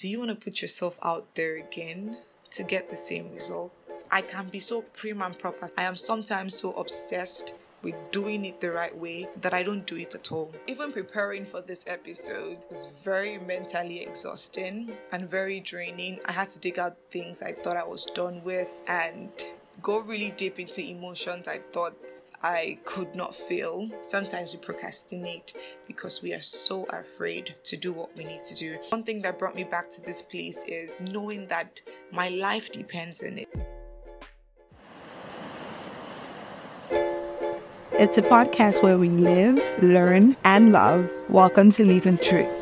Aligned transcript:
do 0.00 0.08
you 0.08 0.18
want 0.18 0.30
to 0.30 0.34
put 0.34 0.62
yourself 0.62 0.98
out 1.02 1.34
there 1.34 1.58
again 1.58 2.16
to 2.48 2.62
get 2.62 2.88
the 2.88 2.96
same 2.96 3.30
results? 3.34 4.02
I 4.10 4.22
can 4.22 4.48
be 4.48 4.58
so 4.58 4.80
prim 4.80 5.20
and 5.20 5.38
proper. 5.38 5.68
I 5.76 5.82
am 5.82 5.94
sometimes 5.94 6.56
so 6.56 6.72
obsessed 6.72 7.58
with 7.82 7.94
doing 8.10 8.46
it 8.46 8.62
the 8.62 8.72
right 8.72 8.96
way 8.96 9.28
that 9.42 9.52
I 9.52 9.62
don't 9.62 9.86
do 9.86 9.98
it 9.98 10.14
at 10.14 10.32
all. 10.32 10.54
Even 10.66 10.90
preparing 10.90 11.44
for 11.44 11.60
this 11.60 11.84
episode 11.86 12.56
was 12.70 13.02
very 13.04 13.36
mentally 13.40 14.00
exhausting 14.02 14.90
and 15.12 15.28
very 15.28 15.60
draining. 15.60 16.18
I 16.24 16.32
had 16.32 16.48
to 16.48 16.58
dig 16.58 16.78
out 16.78 16.96
things 17.10 17.42
I 17.42 17.52
thought 17.52 17.76
I 17.76 17.84
was 17.84 18.06
done 18.06 18.42
with 18.42 18.80
and 18.88 19.30
go 19.82 20.00
really 20.00 20.30
deep 20.36 20.58
into 20.58 20.82
emotions 20.82 21.48
I 21.48 21.58
thought 21.72 21.96
I 22.42 22.78
could 22.84 23.14
not 23.14 23.34
feel. 23.34 23.88
Sometimes 24.02 24.52
we 24.52 24.60
procrastinate 24.60 25.54
because 25.86 26.22
we 26.22 26.34
are 26.34 26.40
so 26.40 26.84
afraid 26.92 27.54
to 27.64 27.76
do 27.76 27.92
what 27.92 28.14
we 28.16 28.24
need 28.24 28.40
to 28.40 28.54
do. 28.54 28.78
One 28.90 29.02
thing 29.04 29.22
that 29.22 29.38
brought 29.38 29.54
me 29.54 29.64
back 29.64 29.88
to 29.90 30.02
this 30.02 30.22
place 30.22 30.64
is 30.66 31.00
knowing 31.00 31.46
that 31.46 31.80
my 32.12 32.28
life 32.28 32.70
depends 32.72 33.22
on 33.22 33.38
it. 33.38 33.48
It's 37.92 38.18
a 38.18 38.22
podcast 38.22 38.82
where 38.82 38.98
we 38.98 39.08
live, 39.08 39.60
learn, 39.82 40.36
and 40.44 40.72
love. 40.72 41.10
Welcome 41.28 41.70
to 41.72 41.84
Living 41.84 42.16
Truth. 42.18 42.59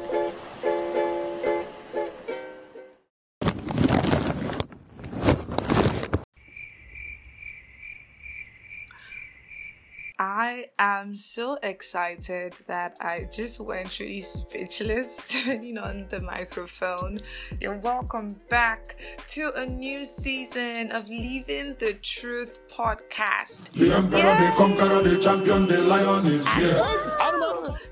I 10.88 11.02
am 11.02 11.14
so 11.14 11.58
excited 11.62 12.54
that 12.66 12.96
I 12.98 13.28
just 13.30 13.60
went 13.60 14.00
really 14.00 14.22
speechless 14.22 15.20
turning 15.44 15.76
on 15.76 16.06
the 16.08 16.22
microphone. 16.22 17.20
And 17.60 17.82
welcome 17.82 18.40
back 18.48 18.96
to 19.34 19.52
a 19.56 19.66
new 19.66 20.02
season 20.02 20.90
of 20.92 21.06
Living 21.10 21.76
the 21.78 21.98
Truth 22.00 22.60
podcast. 22.70 23.70
The 23.72 23.96
emperor, 23.96 24.22
the 24.22 24.52
conqueror, 24.56 25.02
the 25.02 25.20
champion, 25.22 25.66
the 25.66 25.82
lion 25.82 26.24
is 26.24 26.48
here. 26.54 26.82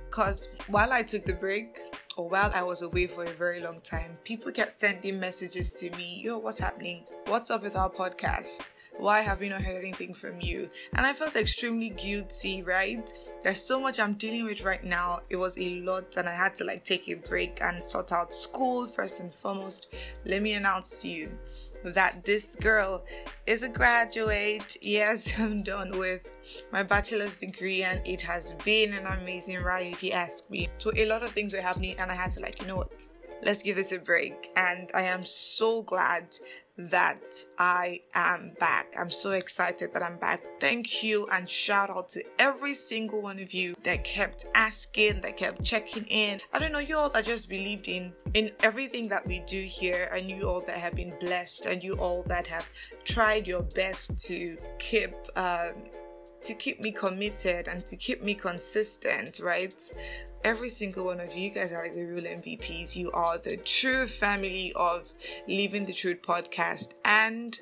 Because 0.09 0.49
while 0.69 0.91
I 0.91 1.03
took 1.03 1.27
the 1.27 1.35
break, 1.35 1.79
or 2.17 2.31
while 2.31 2.51
I 2.55 2.63
was 2.63 2.81
away 2.81 3.09
for 3.09 3.25
a 3.25 3.33
very 3.33 3.61
long 3.61 3.79
time, 3.83 4.17
people 4.25 4.51
kept 4.53 4.73
sending 4.73 5.21
messages 5.21 5.75
to 5.81 5.91
me, 5.99 6.23
yo, 6.25 6.39
what's 6.39 6.59
happening? 6.59 7.05
What's 7.27 7.51
up 7.51 7.63
with 7.63 7.77
our 7.77 7.91
podcast? 7.91 8.63
Why 8.99 9.21
have 9.21 9.41
we 9.41 9.49
not 9.49 9.63
heard 9.63 9.85
anything 9.85 10.15
from 10.15 10.41
you? 10.41 10.71
And 10.95 11.05
I 11.05 11.13
felt 11.13 11.37
extremely 11.37 11.91
guilty, 11.91 12.63
right? 12.63 13.13
There's 13.45 13.63
so 13.63 13.79
much 13.79 14.01
I'm 14.01 14.15
dealing 14.15 14.45
with 14.45 14.63
right 14.63 14.83
now. 14.83 15.21
It 15.29 15.37
was 15.37 15.59
a 15.59 15.81
lot, 15.81 16.17
and 16.17 16.29
I 16.29 16.35
had 16.35 16.55
to 16.57 16.65
like 16.65 16.85
take 16.85 17.09
a 17.09 17.15
break 17.15 17.59
and 17.61 17.83
sort 17.85 18.13
out 18.13 18.33
school 18.33 18.87
first 18.87 19.21
and 19.21 19.33
foremost. 19.33 19.95
Let 20.25 20.43
me 20.43 20.55
announce 20.55 21.03
to 21.03 21.09
you 21.09 21.31
that 21.85 22.25
this 22.25 22.57
girl 22.57 23.05
is 23.47 23.63
a 23.63 23.69
graduate. 23.69 24.77
Yes, 24.81 25.39
I'm 25.41 25.63
done 25.63 25.99
with 25.99 26.67
my 26.73 26.83
bachelor's 26.83 27.39
degree, 27.39 27.83
and 27.83 28.01
it 28.07 28.23
has 28.23 28.55
been 28.65 28.95
an 28.95 29.07
amazing 29.07 29.63
ride, 29.63 29.93
if 29.93 30.03
you 30.03 30.13
ask 30.13 30.49
me. 30.51 30.69
So, 30.79 30.91
a 30.97 31.07
lot 31.07 31.23
of 31.23 31.31
things 31.31 31.53
were 31.53 31.61
happening, 31.61 31.97
and 31.99 32.11
I 32.11 32.15
had 32.15 32.33
to, 32.33 32.41
like, 32.41 32.61
you 32.61 32.67
know 32.67 32.77
what? 32.77 33.07
Let's 33.43 33.63
give 33.63 33.77
this 33.77 33.93
a 33.93 33.99
break. 33.99 34.51
And 34.57 34.91
I 34.95 35.03
am 35.03 35.23
so 35.23 35.83
glad 35.83 36.25
that 36.79 37.23
I 37.59 38.01
am 38.15 38.53
back. 38.61 38.95
I'm 38.99 39.11
so 39.11 39.33
excited 39.33 39.95
that 39.95 40.03
I'm 40.03 40.19
back. 40.19 40.43
Thank 40.61 41.03
you 41.03 41.27
and 41.33 41.49
shout 41.49 41.91
out 41.91 42.09
to 42.11 42.23
every 42.39 42.75
single 42.75 43.23
one 43.23 43.39
of 43.39 43.53
you 43.53 43.75
that 43.83 44.05
kept 44.05 44.47
asking, 44.55 45.23
that 45.23 45.37
kept 45.37 45.65
checking 45.65 46.05
in. 46.05 46.41
I 46.53 46.59
don't 46.59 46.73
know, 46.73 46.79
you 46.79 46.97
all 46.97 47.11
that 47.11 47.25
just 47.25 47.49
believed 47.49 47.89
in 47.89 48.13
in 48.35 48.51
everything 48.63 49.09
that 49.09 49.27
we 49.27 49.41
do 49.41 49.63
here, 49.63 50.09
and 50.13 50.29
you 50.29 50.43
all 50.43 50.61
that 50.63 50.77
have 50.77 50.95
been 50.95 51.15
blessed, 51.21 51.67
and 51.67 51.83
you 51.83 51.95
all 51.95 52.23
that 52.25 52.47
have 52.47 52.69
tried 53.05 53.47
your 53.47 53.63
best 53.63 54.23
to 54.27 54.59
keep 54.79 55.15
um, 55.37 55.73
to 56.43 56.55
keep 56.55 56.81
me 56.81 56.91
committed 56.91 57.69
and 57.69 57.85
to 57.87 57.97
keep 57.97 58.23
me 58.23 58.35
consistent, 58.35 59.41
right? 59.43 59.75
Every 60.45 60.71
single 60.71 61.05
one 61.05 61.21
of 61.21 61.35
you 61.35 61.51
guys 61.51 61.73
are 61.73 61.83
like 61.83 61.95
the 61.95 62.05
real 62.05 62.25
MVPs. 62.25 62.95
You 62.97 63.11
are 63.13 63.39
the 63.39 63.57
true 63.59 64.07
family 64.07 64.73
of 64.77 65.13
Living 65.49 65.85
the 65.85 65.93
Truth 65.93 66.23
podcast. 66.23 66.95
And 67.05 67.59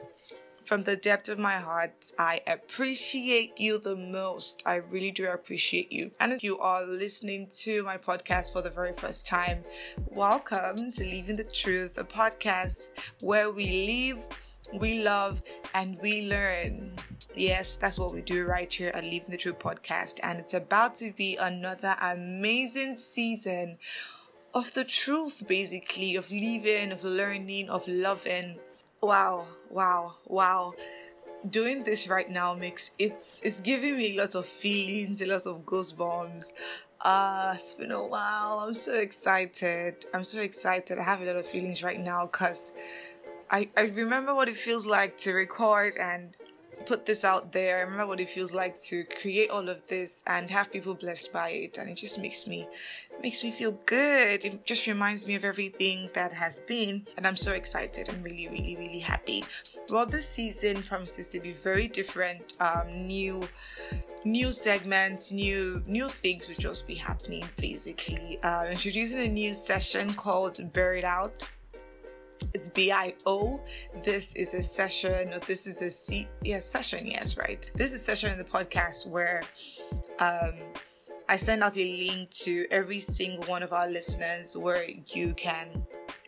from 0.65 0.83
the 0.83 0.97
depth 0.97 1.29
of 1.29 1.39
my 1.39 1.59
heart, 1.59 2.13
I 2.19 2.41
appreciate 2.47 3.61
you 3.61 3.79
the 3.79 3.97
most. 3.97 4.63
I 4.65 4.77
really 4.77 5.11
do 5.11 5.27
appreciate 5.27 5.93
you. 5.93 6.11
And 6.21 6.33
if 6.33 6.43
you 6.43 6.59
are 6.59 6.87
listening 6.87 7.49
to 7.59 7.83
my 7.83 7.99
podcast 7.99 8.53
for 8.53 8.63
the 8.63 8.71
very 8.71 8.95
first 8.95 9.27
time, 9.27 9.63
welcome 10.07 10.91
to 10.93 11.05
Living 11.05 11.37
the 11.37 11.45
Truth, 11.45 11.99
a 11.99 12.05
podcast 12.05 12.91
where 13.21 13.51
we 13.51 14.15
live, 14.15 14.27
we 14.79 15.03
love, 15.03 15.43
and 15.75 15.99
we 16.03 16.29
learn. 16.29 16.93
Yes, 17.35 17.77
that's 17.77 17.99
what 17.99 18.15
we 18.15 18.23
do 18.23 18.45
right 18.45 18.73
here 18.73 18.93
at 18.95 19.03
Living 19.05 19.31
the 19.31 19.37
Truth 19.37 19.59
podcast. 19.59 20.21
And 20.23 20.39
it's 20.39 20.55
about 20.55 20.95
to 20.97 21.13
be 21.13 21.37
another 21.37 21.97
amazing 22.01 22.95
season 22.97 23.79
of 24.55 24.73
the 24.75 24.85
truth, 24.85 25.43
basically, 25.47 26.17
of 26.17 26.31
living, 26.31 26.93
of 26.93 27.03
learning, 27.03 27.71
of 27.71 27.87
loving. 27.89 28.59
Wow, 29.03 29.47
wow, 29.71 30.15
wow. 30.27 30.75
Doing 31.51 31.83
this 31.83 32.09
right 32.09 32.29
now 32.29 32.55
makes 32.55 32.93
it's 32.99 33.41
it's 33.45 33.61
giving 33.61 33.99
me 33.99 34.19
lots 34.19 34.35
of 34.35 34.47
feelings, 34.47 35.21
a 35.21 35.27
lot 35.27 35.47
of 35.47 35.67
goosebumps. 35.67 36.53
Uh, 37.05 37.55
it's 37.59 37.75
been 37.75 37.91
a 37.91 38.07
while. 38.07 38.61
I'm 38.61 38.73
so 38.73 38.95
excited. 38.95 40.07
I'm 40.15 40.25
so 40.25 40.41
excited. 40.41 40.99
I 40.99 41.03
have 41.03 41.21
a 41.21 41.27
lot 41.27 41.37
of 41.37 41.45
feelings 41.45 41.83
right 41.83 42.01
now 42.01 42.25
because 42.25 42.73
I, 43.51 43.69
I 43.77 43.83
remember 43.83 44.35
what 44.35 44.49
it 44.49 44.57
feels 44.57 44.87
like 44.87 45.19
to 45.19 45.33
record 45.33 45.97
and 45.99 46.37
put 46.87 47.07
this 47.07 47.25
out 47.25 47.53
there. 47.53 47.79
I 47.79 47.81
remember 47.83 48.09
what 48.09 48.21
it 48.21 48.29
feels 48.29 48.53
like 48.53 48.79
to 48.89 49.05
create 49.05 49.51
all 49.51 49.69
of 49.69 49.89
this 49.89 50.23
and 50.27 50.51
have 50.51 50.73
people 50.73 50.95
blessed 50.95 51.33
by 51.33 51.51
it, 51.51 51.79
and 51.79 51.89
it 51.89 51.97
just 51.97 52.19
makes 52.19 52.47
me 52.47 52.67
makes 53.23 53.45
me 53.45 53.51
feel 53.51 53.73
good. 53.87 54.45
It 54.45 54.67
just 54.67 54.87
reminds 54.87 55.27
me 55.27 55.35
of 55.35 55.45
everything 55.45 56.11
that 56.15 56.33
has 56.33 56.59
been, 56.61 57.07
and 57.17 57.27
I'm 57.27 57.37
so 57.37 57.53
excited. 57.53 58.09
I'm 58.09 58.23
really, 58.23 58.49
really, 58.49 58.77
really 58.77 58.99
happy. 58.99 59.45
Well, 59.89 60.05
this 60.07 60.29
season 60.29 60.83
promises 60.83 61.31
to 61.31 61.41
be 61.41 61.53
very 61.53 61.89
different. 61.89 62.55
Um, 62.61 63.07
new, 63.07 63.49
new 64.25 64.51
segments, 64.51 65.33
new, 65.33 65.83
new 65.87 66.09
things 66.09 66.49
will 66.49 66.57
just 66.57 66.87
be 66.87 66.95
happening. 66.95 67.49
Basically, 67.57 68.39
uh, 68.43 68.67
introducing 68.71 69.21
a 69.21 69.29
new 69.29 69.55
session 69.55 70.13
called 70.15 70.73
Bare 70.73 70.95
It 70.95 71.05
Out." 71.05 71.49
It's 72.53 72.69
bio 72.69 73.61
this 74.05 74.35
is 74.37 74.55
a 74.55 74.63
session 74.63 75.33
or 75.33 75.39
this 75.41 75.67
is 75.67 76.11
a 76.13 76.27
yeah 76.43 76.61
session 76.61 77.07
yes 77.07 77.37
right. 77.37 77.71
This 77.75 77.93
is 77.93 78.01
a 78.01 78.05
session 78.05 78.33
in 78.33 78.39
the 78.39 78.45
podcast 78.45 79.09
where 79.09 79.43
um 80.21 80.55
i 81.29 81.37
send 81.37 81.63
out 81.63 81.77
a 81.77 82.09
link 82.09 82.31
to 82.31 82.67
every 82.71 83.01
single 83.01 83.45
one 83.45 83.63
of 83.63 83.73
our 83.73 83.89
listeners 83.89 84.57
where 84.57 84.87
you 85.09 85.35
can 85.35 85.85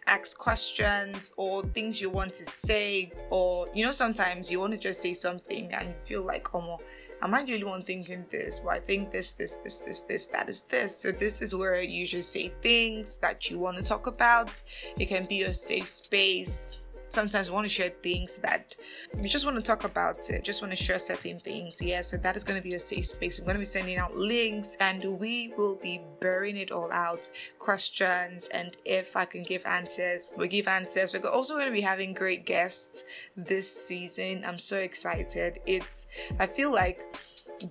ask 0.06 0.38
questions 0.38 1.32
or 1.36 1.62
things 1.62 2.00
you 2.00 2.08
want 2.08 2.32
to 2.32 2.44
say 2.44 3.12
or 3.30 3.66
you 3.74 3.84
know 3.84 3.92
sometimes 3.92 4.50
you 4.50 4.60
want 4.60 4.72
to 4.72 4.78
just 4.78 5.00
say 5.00 5.12
something 5.12 5.72
and 5.72 5.88
you 5.88 5.94
feel 6.04 6.24
like 6.24 6.54
oh 6.54 6.80
am 7.22 7.34
I 7.34 7.44
the 7.44 7.54
only 7.54 7.64
one 7.64 7.82
thinking 7.82 8.24
this? 8.30 8.60
Well, 8.64 8.74
I 8.74 8.78
think 8.78 9.10
this, 9.10 9.32
this, 9.32 9.56
this, 9.56 9.78
this, 9.78 10.00
this, 10.00 10.26
that 10.28 10.48
is 10.48 10.62
this. 10.62 10.96
So 10.96 11.10
this 11.10 11.42
is 11.42 11.54
where 11.54 11.80
you 11.80 12.06
just 12.06 12.32
say 12.32 12.52
things 12.62 13.16
that 13.18 13.50
you 13.50 13.58
want 13.58 13.76
to 13.76 13.82
talk 13.82 14.06
about. 14.06 14.62
It 14.98 15.06
can 15.06 15.26
be 15.26 15.42
a 15.42 15.54
safe 15.54 15.88
space 15.88 16.85
sometimes 17.08 17.50
want 17.50 17.64
to 17.64 17.68
share 17.68 17.90
things 18.02 18.38
that 18.38 18.74
we 19.20 19.28
just 19.28 19.44
want 19.44 19.56
to 19.56 19.62
talk 19.62 19.84
about 19.84 20.28
it, 20.30 20.44
just 20.44 20.62
want 20.62 20.72
to 20.72 20.76
share 20.76 20.98
certain 20.98 21.38
things. 21.38 21.80
Yeah, 21.82 22.02
so 22.02 22.16
that 22.18 22.36
is 22.36 22.44
going 22.44 22.58
to 22.58 22.62
be 22.62 22.74
a 22.74 22.78
safe 22.78 23.06
space. 23.06 23.38
I'm 23.38 23.44
going 23.44 23.56
to 23.56 23.60
be 23.60 23.64
sending 23.64 23.98
out 23.98 24.14
links 24.14 24.76
and 24.80 25.18
we 25.18 25.52
will 25.56 25.76
be 25.76 26.00
burying 26.20 26.56
it 26.56 26.70
all 26.70 26.90
out, 26.92 27.30
questions, 27.58 28.48
and 28.52 28.76
if 28.84 29.16
I 29.16 29.24
can 29.24 29.42
give 29.42 29.64
answers, 29.66 30.32
we'll 30.36 30.48
give 30.48 30.68
answers. 30.68 31.12
We're 31.12 31.28
also 31.30 31.54
going 31.54 31.66
to 31.66 31.72
be 31.72 31.80
having 31.80 32.14
great 32.14 32.46
guests 32.46 33.04
this 33.36 33.70
season. 33.70 34.44
I'm 34.44 34.58
so 34.58 34.76
excited. 34.76 35.58
It's, 35.66 36.08
I 36.38 36.46
feel 36.46 36.72
like 36.72 37.16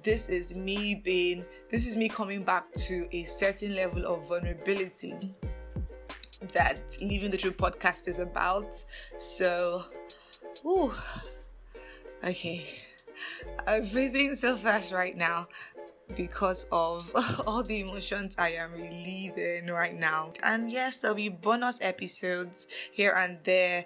this 0.03 0.29
is 0.29 0.55
me 0.55 0.95
being, 0.95 1.45
this 1.69 1.87
is 1.87 1.97
me 1.97 2.09
coming 2.09 2.43
back 2.43 2.71
to 2.73 3.07
a 3.11 3.23
certain 3.23 3.75
level 3.75 4.05
of 4.05 4.27
vulnerability 4.27 5.13
that 6.53 6.97
Living 7.01 7.31
the 7.31 7.37
Truth 7.37 7.57
podcast 7.57 8.07
is 8.07 8.19
about. 8.19 8.73
So, 9.19 9.83
ooh, 10.65 10.93
okay. 12.23 12.65
I'm 13.67 13.87
breathing 13.87 14.35
so 14.35 14.55
fast 14.55 14.91
right 14.91 15.15
now 15.15 15.47
because 16.15 16.67
of 16.71 17.11
all 17.47 17.63
the 17.63 17.81
emotions 17.81 18.35
I 18.37 18.51
am 18.51 18.73
relieving 18.73 19.67
right 19.67 19.93
now. 19.93 20.33
And 20.43 20.71
yes, 20.71 20.97
there'll 20.97 21.15
be 21.15 21.29
bonus 21.29 21.79
episodes 21.81 22.67
here 22.91 23.13
and 23.17 23.39
there. 23.43 23.85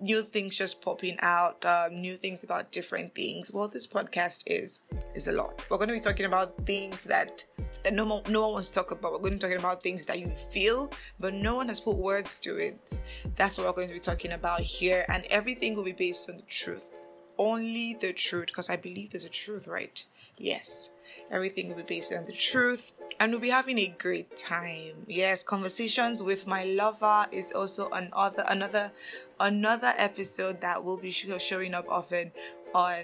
New 0.00 0.22
things 0.22 0.56
just 0.58 0.82
popping 0.82 1.16
out, 1.20 1.64
um, 1.64 1.94
new 1.94 2.16
things 2.16 2.44
about 2.44 2.72
different 2.72 3.14
things. 3.14 3.52
Well, 3.54 3.68
this 3.68 3.86
podcast 3.86 4.42
is 4.46 4.82
is 5.14 5.28
a 5.28 5.32
lot. 5.32 5.64
We're 5.70 5.78
going 5.78 5.88
to 5.88 5.94
be 5.94 6.00
talking 6.00 6.26
about 6.26 6.58
things 6.66 7.04
that 7.04 7.44
that 7.84 7.94
no 7.94 8.04
one, 8.04 8.22
no 8.28 8.42
one 8.42 8.52
wants 8.54 8.70
to 8.70 8.74
talk 8.74 8.90
about. 8.90 9.12
We're 9.12 9.18
going 9.18 9.38
to 9.38 9.46
be 9.46 9.52
talking 9.52 9.64
about 9.64 9.82
things 9.82 10.04
that 10.06 10.18
you 10.18 10.26
feel, 10.26 10.90
but 11.20 11.32
no 11.32 11.54
one 11.54 11.68
has 11.68 11.80
put 11.80 11.96
words 11.96 12.40
to 12.40 12.56
it. 12.56 13.00
That's 13.36 13.56
what 13.56 13.66
we're 13.66 13.72
going 13.74 13.88
to 13.88 13.94
be 13.94 14.00
talking 14.00 14.32
about 14.32 14.60
here, 14.60 15.04
and 15.08 15.24
everything 15.30 15.76
will 15.76 15.84
be 15.84 15.92
based 15.92 16.28
on 16.28 16.36
the 16.36 16.42
truth. 16.42 17.06
Only 17.38 17.94
the 17.94 18.12
truth, 18.12 18.46
because 18.46 18.70
I 18.70 18.76
believe 18.76 19.10
there's 19.10 19.24
a 19.24 19.30
truth, 19.30 19.68
right? 19.68 20.04
Yes. 20.36 20.90
Everything 21.30 21.68
will 21.68 21.76
be 21.76 21.82
based 21.82 22.12
on 22.12 22.26
the 22.26 22.32
truth, 22.32 22.92
and 23.20 23.30
we'll 23.30 23.40
be 23.40 23.50
having 23.50 23.78
a 23.78 23.94
great 23.98 24.36
time. 24.36 25.04
Yes, 25.06 25.44
conversations 25.44 26.22
with 26.22 26.46
my 26.46 26.64
lover 26.64 27.26
is 27.32 27.52
also 27.52 27.88
another 27.90 28.44
another 28.48 28.90
another 29.38 29.92
episode 29.96 30.60
that 30.60 30.82
will 30.82 30.98
be 30.98 31.10
showing 31.10 31.74
up 31.74 31.86
often 31.88 32.32
on 32.74 32.96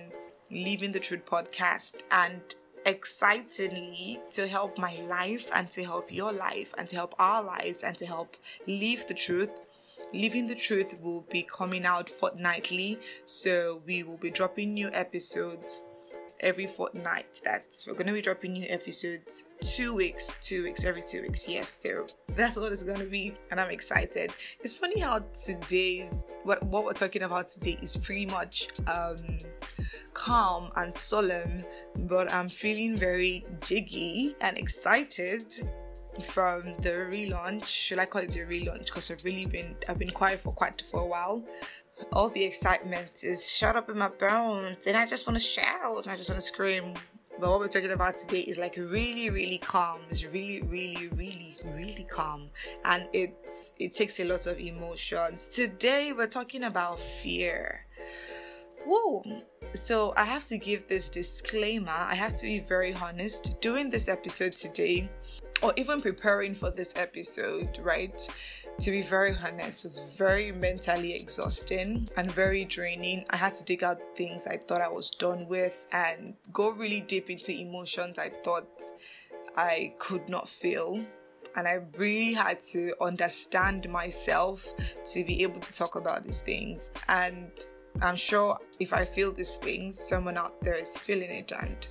Living 0.50 0.92
the 0.92 0.98
Truth 0.98 1.24
podcast, 1.24 2.02
and 2.10 2.42
excitingly 2.86 4.20
to 4.32 4.46
help 4.46 4.78
my 4.78 4.96
life 5.08 5.50
and 5.54 5.70
to 5.70 5.84
help 5.84 6.12
your 6.12 6.32
life 6.32 6.74
and 6.78 6.88
to 6.88 6.96
help 6.96 7.14
our 7.18 7.42
lives 7.42 7.82
and 7.82 7.96
to 7.98 8.06
help 8.06 8.36
live 8.66 9.06
the 9.08 9.14
truth. 9.14 9.68
Living 10.12 10.46
the 10.46 10.54
Truth 10.54 11.00
will 11.02 11.24
be 11.30 11.42
coming 11.42 11.84
out 11.84 12.08
fortnightly, 12.08 12.98
so 13.26 13.80
we 13.86 14.02
will 14.02 14.18
be 14.18 14.30
dropping 14.30 14.74
new 14.74 14.90
episodes 14.92 15.84
every 16.40 16.66
fortnight. 16.66 17.40
That's 17.44 17.86
we're 17.86 17.94
gonna 17.94 18.12
be 18.12 18.22
dropping 18.22 18.52
new 18.52 18.66
episodes 18.68 19.48
two 19.60 19.94
weeks, 19.94 20.36
two 20.40 20.64
weeks, 20.64 20.84
every 20.84 21.02
two 21.02 21.22
weeks. 21.22 21.48
Yes, 21.48 21.70
so 21.70 22.06
that's 22.36 22.56
what 22.56 22.72
it's 22.72 22.82
gonna 22.82 23.04
be, 23.04 23.34
and 23.50 23.60
I'm 23.60 23.70
excited. 23.70 24.32
It's 24.60 24.74
funny 24.74 25.00
how 25.00 25.20
today's 25.44 26.26
what 26.44 26.62
what 26.64 26.84
we're 26.84 26.92
talking 26.92 27.22
about 27.22 27.48
today 27.48 27.78
is 27.82 27.96
pretty 27.96 28.26
much 28.26 28.68
um 28.88 29.38
calm 30.14 30.70
and 30.76 30.94
solemn, 30.94 31.64
but 32.00 32.32
I'm 32.32 32.48
feeling 32.48 32.98
very 32.98 33.44
jiggy 33.64 34.34
and 34.40 34.56
excited 34.58 35.46
from 36.22 36.62
the 36.80 37.06
relaunch. 37.08 37.66
Should 37.66 37.98
I 37.98 38.06
call 38.06 38.22
it 38.22 38.36
a 38.36 38.40
relaunch? 38.40 38.86
Because 38.86 39.10
I've 39.10 39.24
really 39.24 39.46
been 39.46 39.76
I've 39.88 39.98
been 39.98 40.10
quiet 40.10 40.40
for 40.40 40.52
quite 40.52 40.82
for 40.90 41.00
a 41.00 41.06
while 41.06 41.44
all 42.12 42.28
the 42.28 42.44
excitement 42.44 43.22
is 43.22 43.50
shut 43.50 43.76
up 43.76 43.88
in 43.90 43.98
my 43.98 44.08
bones 44.08 44.86
and 44.86 44.96
I 44.96 45.06
just 45.06 45.26
want 45.26 45.38
to 45.38 45.44
shout. 45.44 46.04
and 46.04 46.12
I 46.12 46.16
just 46.16 46.28
want 46.28 46.40
to 46.40 46.46
scream. 46.46 46.94
But 47.38 47.48
what 47.48 47.60
we're 47.60 47.68
talking 47.68 47.92
about 47.92 48.16
today 48.16 48.40
is 48.40 48.58
like 48.58 48.76
really, 48.76 49.30
really 49.30 49.58
calm. 49.58 50.00
It's 50.10 50.24
really, 50.24 50.60
really, 50.62 51.08
really, 51.08 51.56
really 51.64 52.06
calm. 52.10 52.50
And 52.84 53.08
it's 53.14 53.72
it 53.78 53.92
takes 53.92 54.20
a 54.20 54.24
lot 54.24 54.46
of 54.46 54.60
emotions. 54.60 55.48
Today 55.48 56.12
we're 56.14 56.26
talking 56.26 56.64
about 56.64 57.00
fear. 57.00 57.86
Whoa. 58.84 59.22
So 59.74 60.12
I 60.16 60.24
have 60.24 60.46
to 60.48 60.58
give 60.58 60.88
this 60.88 61.10
disclaimer. 61.10 61.92
I 61.92 62.14
have 62.14 62.36
to 62.36 62.42
be 62.42 62.60
very 62.60 62.92
honest. 62.94 63.60
Doing 63.60 63.88
this 63.88 64.08
episode 64.08 64.52
today, 64.52 65.08
or 65.62 65.72
even 65.76 66.00
preparing 66.02 66.54
for 66.54 66.70
this 66.70 66.94
episode, 66.96 67.78
right? 67.82 68.28
To 68.78 68.90
be 68.90 69.02
very 69.02 69.34
honest, 69.44 69.84
was 69.84 70.14
very 70.16 70.52
mentally 70.52 71.14
exhausting 71.14 72.08
and 72.16 72.30
very 72.30 72.64
draining. 72.64 73.24
I 73.30 73.36
had 73.36 73.52
to 73.54 73.64
dig 73.64 73.84
out 73.84 73.98
things 74.16 74.46
I 74.46 74.56
thought 74.56 74.80
I 74.80 74.88
was 74.88 75.10
done 75.10 75.46
with 75.48 75.86
and 75.92 76.34
go 76.52 76.70
really 76.70 77.00
deep 77.02 77.30
into 77.30 77.52
emotions 77.52 78.18
I 78.18 78.28
thought 78.28 78.68
I 79.56 79.94
could 79.98 80.28
not 80.28 80.48
feel. 80.48 81.04
And 81.56 81.66
I 81.66 81.80
really 81.98 82.32
had 82.32 82.62
to 82.72 82.94
understand 83.00 83.88
myself 83.88 84.72
to 85.04 85.24
be 85.24 85.42
able 85.42 85.60
to 85.60 85.76
talk 85.76 85.96
about 85.96 86.22
these 86.22 86.42
things. 86.42 86.92
And 87.08 87.50
I'm 88.02 88.16
sure 88.16 88.56
if 88.78 88.92
I 88.92 89.04
feel 89.04 89.32
these 89.32 89.56
things, 89.56 89.98
someone 89.98 90.38
out 90.38 90.60
there 90.60 90.76
is 90.76 90.98
feeling 90.98 91.30
it. 91.30 91.50
And 91.50 91.88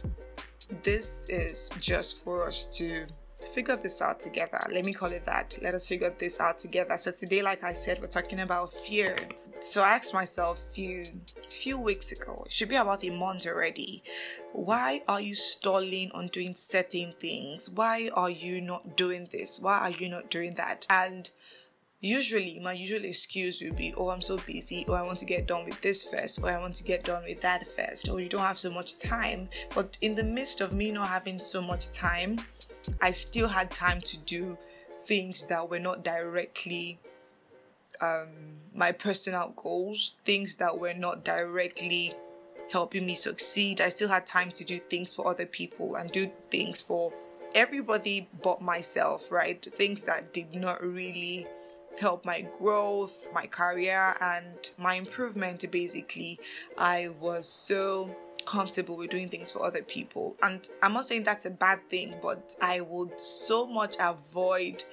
this 0.82 1.28
is 1.30 1.74
just 1.80 2.24
for 2.24 2.48
us 2.48 2.66
to 2.78 3.06
figure 3.48 3.76
this 3.76 4.02
out 4.02 4.20
together. 4.20 4.60
Let 4.72 4.86
me 4.86 4.94
call 4.94 5.12
it 5.12 5.26
that. 5.26 5.58
Let 5.62 5.74
us 5.74 5.88
figure 5.88 6.14
this 6.18 6.40
out 6.40 6.60
together. 6.60 6.98
So 6.98 7.12
today, 7.12 7.42
like 7.42 7.64
I 7.64 7.74
said, 7.74 8.00
we're 8.02 8.08
talking 8.08 8.42
about 8.42 8.74
fear. 8.74 9.16
So 9.60 9.82
I 9.82 9.96
asked 9.96 10.14
myself 10.14 10.60
a 10.60 10.72
few 10.72 11.06
few 11.50 11.82
weeks 11.82 12.12
ago, 12.12 12.44
it 12.46 12.52
should 12.52 12.70
be 12.70 12.76
about 12.76 13.04
a 13.04 13.10
month 13.10 13.46
already. 13.48 14.04
Why 14.54 15.02
are 15.08 15.20
you 15.20 15.36
stalling 15.36 16.12
on 16.14 16.28
doing 16.28 16.54
certain 16.56 17.14
things? 17.20 17.70
Why 17.70 18.10
are 18.14 18.30
you 18.30 18.62
not 18.62 18.96
doing 18.96 19.28
this? 19.32 19.60
Why 19.60 19.80
are 19.80 19.92
you 19.92 20.10
not 20.10 20.30
doing 20.30 20.54
that? 20.56 20.86
And 20.90 21.30
usually 22.02 22.60
my 22.64 22.72
usual 22.72 23.04
excuse 23.04 23.62
would 23.62 23.76
be 23.76 23.94
oh 23.98 24.10
i'm 24.10 24.22
so 24.22 24.38
busy 24.48 24.86
or 24.88 24.98
i 24.98 25.06
want 25.06 25.20
to 25.20 25.26
get 25.26 25.48
done 25.48 25.66
with 25.66 25.80
this 25.82 26.02
first 26.02 26.42
or 26.42 26.50
i 26.50 26.58
want 26.58 26.74
to 26.74 26.84
get 26.84 27.04
done 27.04 27.24
with 27.26 27.42
that 27.42 27.68
first 27.68 28.08
or 28.08 28.22
you 28.22 28.30
don't 28.30 28.42
have 28.42 28.58
so 28.58 28.72
much 28.72 28.98
time 29.00 29.50
but 29.76 29.98
in 30.02 30.16
the 30.16 30.24
midst 30.24 30.62
of 30.62 30.72
me 30.72 30.92
not 30.92 31.10
having 31.10 31.40
so 31.40 31.62
much 31.62 31.92
time 31.92 32.40
I 33.02 33.12
still 33.12 33.48
had 33.48 33.72
time 33.72 34.02
to 34.02 34.18
do 34.18 34.58
things 35.06 35.46
that 35.46 35.70
were 35.70 35.80
not 35.80 36.04
directly 36.04 37.00
um, 38.02 38.60
my 38.74 38.92
personal 38.92 39.54
goals, 39.56 40.16
things 40.26 40.56
that 40.56 40.78
were 40.78 40.94
not 40.94 41.26
directly 41.26 42.14
helping 42.72 43.06
me 43.06 43.16
succeed. 43.16 43.82
I 43.82 43.90
still 43.90 44.08
had 44.08 44.26
time 44.26 44.52
to 44.52 44.64
do 44.64 44.78
things 44.78 45.14
for 45.14 45.28
other 45.28 45.46
people 45.46 45.96
and 45.96 46.12
do 46.12 46.32
things 46.52 46.82
for 46.82 47.14
everybody 47.56 48.30
but 48.42 48.62
myself, 48.62 49.32
right? 49.32 49.62
Things 49.62 50.04
that 50.04 50.34
did 50.34 50.56
not 50.56 50.82
really 50.84 51.48
help 52.00 52.24
my 52.24 52.48
growth, 52.60 53.28
my 53.34 53.48
career, 53.48 54.16
and 54.22 54.70
my 54.78 54.94
improvement 54.96 55.70
basically. 55.72 56.40
I 56.78 57.10
was 57.20 57.50
so 57.50 58.16
comfortable 58.50 58.98
with 58.98 59.12
doing 59.12 59.30
things 59.30 59.52
for 59.52 59.64
other 59.64 59.84
people. 59.84 60.36
And 60.42 60.68
I'm 60.82 60.94
not 60.94 61.06
saying 61.06 61.24
that's 61.24 61.46
a 61.46 61.52
bad 61.52 61.88
thing, 61.88 62.16
but 62.20 62.56
I 62.60 62.82
would 62.82 63.20
so 63.20 63.68
much 63.68 63.96
avoid 64.00 64.84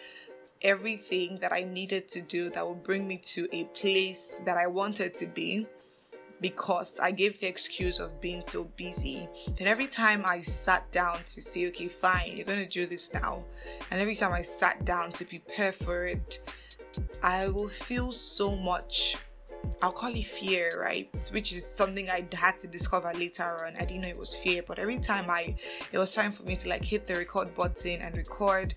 everything 0.61 1.39
that 1.41 1.53
I 1.53 1.65
needed 1.65 2.07
to 2.09 2.21
do 2.21 2.51
that 2.51 2.69
would 2.69 2.83
bring 2.83 3.09
me 3.09 3.17
to 3.19 3.49
a 3.53 3.65
place 3.65 4.43
that 4.45 4.59
I 4.59 4.67
wanted 4.67 5.15
to 5.15 5.27
be 5.27 5.67
because 6.43 7.01
I 7.01 7.13
gave 7.13 7.41
the 7.41 7.47
excuse 7.47 7.99
of 7.99 8.21
being 8.21 8.45
so 8.45 8.65
busy. 8.77 9.27
And 9.59 9.67
every 9.67 9.87
time 9.87 10.23
I 10.27 10.43
sat 10.43 10.91
down 10.93 11.21
to 11.21 11.41
say, 11.41 11.67
okay, 11.69 11.89
fine, 11.89 12.37
you're 12.37 12.45
going 12.45 12.63
to 12.63 12.71
do 12.71 12.85
this 12.85 13.15
now, 13.15 13.43
and 13.91 13.99
every 13.99 14.15
time 14.15 14.33
I 14.33 14.43
sat 14.43 14.85
down 14.85 15.13
to 15.13 15.25
prepare 15.25 15.73
for 15.73 16.05
it, 16.05 16.43
I 17.23 17.49
will 17.49 17.69
feel 17.69 18.13
so 18.13 18.55
much 18.55 19.17
I'll 19.83 19.93
call 19.93 20.15
it 20.15 20.25
fear, 20.25 20.81
right? 20.81 21.09
Which 21.33 21.53
is 21.53 21.65
something 21.65 22.09
I 22.09 22.27
had 22.33 22.57
to 22.59 22.67
discover 22.69 23.13
later 23.15 23.65
on. 23.65 23.75
I 23.77 23.85
didn't 23.85 24.03
know 24.03 24.09
it 24.09 24.19
was 24.19 24.35
fear, 24.35 24.63
but 24.67 24.79
every 24.79 24.99
time 24.99 25.29
I, 25.29 25.55
it 25.93 25.99
was 25.99 26.15
time 26.15 26.33
for 26.33 26.43
me 26.45 26.57
to 26.57 26.69
like 26.69 26.83
hit 26.83 27.07
the 27.07 27.17
record 27.17 27.55
button 27.55 28.01
and 28.01 28.17
record 28.17 28.75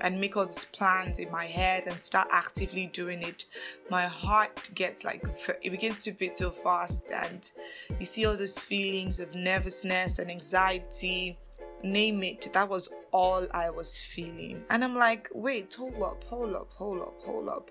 and 0.00 0.20
make 0.20 0.36
all 0.36 0.46
these 0.46 0.64
plans 0.66 1.18
in 1.18 1.30
my 1.30 1.44
head 1.44 1.84
and 1.86 2.02
start 2.02 2.28
actively 2.30 2.86
doing 2.86 3.22
it, 3.22 3.46
my 3.90 4.04
heart 4.04 4.70
gets 4.74 5.04
like, 5.04 5.24
it 5.62 5.70
begins 5.70 6.02
to 6.04 6.12
beat 6.12 6.36
so 6.36 6.50
fast 6.50 7.10
and 7.12 7.50
you 7.98 8.06
see 8.06 8.26
all 8.26 8.36
those 8.36 8.58
feelings 8.58 9.20
of 9.20 9.34
nervousness 9.34 10.18
and 10.18 10.30
anxiety 10.30 11.38
name 11.84 12.22
it 12.22 12.48
that 12.52 12.68
was 12.68 12.92
all 13.10 13.44
i 13.52 13.68
was 13.68 13.98
feeling 13.98 14.64
and 14.70 14.84
i'm 14.84 14.94
like 14.94 15.28
wait 15.34 15.74
hold 15.74 16.00
up 16.02 16.22
hold 16.24 16.54
up 16.54 16.68
hold 16.74 17.00
up 17.02 17.14
hold 17.22 17.48
up 17.48 17.70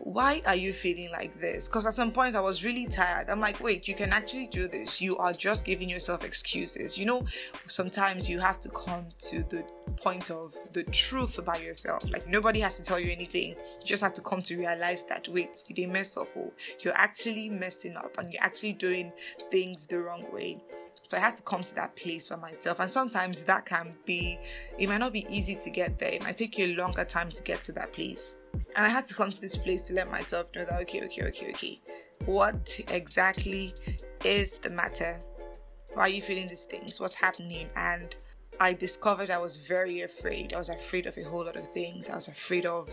why 0.00 0.40
are 0.46 0.56
you 0.56 0.72
feeling 0.72 1.10
like 1.12 1.38
this? 1.40 1.68
Because 1.68 1.86
at 1.86 1.94
some 1.94 2.12
point 2.12 2.36
I 2.36 2.40
was 2.40 2.64
really 2.64 2.86
tired. 2.86 3.28
I'm 3.28 3.40
like, 3.40 3.60
wait, 3.60 3.88
you 3.88 3.94
can 3.94 4.10
actually 4.10 4.46
do 4.46 4.68
this. 4.68 5.00
You 5.00 5.16
are 5.16 5.32
just 5.32 5.66
giving 5.66 5.88
yourself 5.88 6.24
excuses. 6.24 6.96
You 6.98 7.06
know, 7.06 7.26
sometimes 7.66 8.28
you 8.28 8.38
have 8.38 8.60
to 8.60 8.68
come 8.70 9.06
to 9.18 9.42
the 9.44 9.64
point 9.96 10.30
of 10.30 10.54
the 10.72 10.84
truth 10.84 11.38
about 11.38 11.62
yourself. 11.62 12.08
Like 12.10 12.28
nobody 12.28 12.60
has 12.60 12.76
to 12.76 12.82
tell 12.82 13.00
you 13.00 13.10
anything. 13.10 13.50
You 13.50 13.86
just 13.86 14.02
have 14.02 14.14
to 14.14 14.22
come 14.22 14.42
to 14.42 14.56
realize 14.56 15.04
that 15.04 15.28
wait, 15.28 15.64
you 15.68 15.74
didn't 15.74 15.92
mess 15.92 16.16
up. 16.16 16.28
Oh, 16.36 16.52
you're 16.80 16.96
actually 16.96 17.48
messing 17.48 17.96
up 17.96 18.18
and 18.18 18.32
you're 18.32 18.42
actually 18.42 18.74
doing 18.74 19.12
things 19.50 19.86
the 19.86 20.00
wrong 20.00 20.24
way. 20.32 20.62
So 21.08 21.16
I 21.16 21.20
had 21.20 21.36
to 21.36 21.42
come 21.42 21.62
to 21.62 21.74
that 21.76 21.94
place 21.94 22.28
for 22.28 22.36
myself. 22.36 22.80
And 22.80 22.90
sometimes 22.90 23.44
that 23.44 23.64
can 23.64 23.94
be, 24.04 24.38
it 24.78 24.88
might 24.88 24.98
not 24.98 25.12
be 25.12 25.24
easy 25.30 25.54
to 25.54 25.70
get 25.70 25.98
there. 25.98 26.12
It 26.12 26.22
might 26.24 26.36
take 26.36 26.58
you 26.58 26.66
a 26.66 26.76
longer 26.76 27.04
time 27.04 27.30
to 27.30 27.42
get 27.42 27.62
to 27.64 27.72
that 27.72 27.92
place. 27.92 28.36
And 28.76 28.86
I 28.86 28.88
had 28.88 29.06
to 29.06 29.14
come 29.14 29.30
to 29.30 29.40
this 29.40 29.56
place 29.56 29.86
to 29.88 29.94
let 29.94 30.10
myself 30.10 30.50
know 30.54 30.64
that, 30.64 30.80
okay, 30.82 31.04
okay, 31.04 31.24
okay, 31.24 31.50
okay, 31.50 31.78
what 32.26 32.80
exactly 32.88 33.74
is 34.24 34.58
the 34.58 34.70
matter? 34.70 35.18
Why 35.94 36.02
are 36.02 36.08
you 36.08 36.22
feeling 36.22 36.48
these 36.48 36.64
things? 36.64 37.00
What's 37.00 37.14
happening? 37.14 37.68
And 37.76 38.14
I 38.60 38.72
discovered 38.72 39.30
I 39.30 39.38
was 39.38 39.56
very 39.56 40.02
afraid. 40.02 40.52
I 40.52 40.58
was 40.58 40.68
afraid 40.68 41.06
of 41.06 41.16
a 41.16 41.22
whole 41.22 41.44
lot 41.44 41.56
of 41.56 41.70
things. 41.70 42.08
I 42.08 42.14
was 42.14 42.28
afraid 42.28 42.66
of 42.66 42.88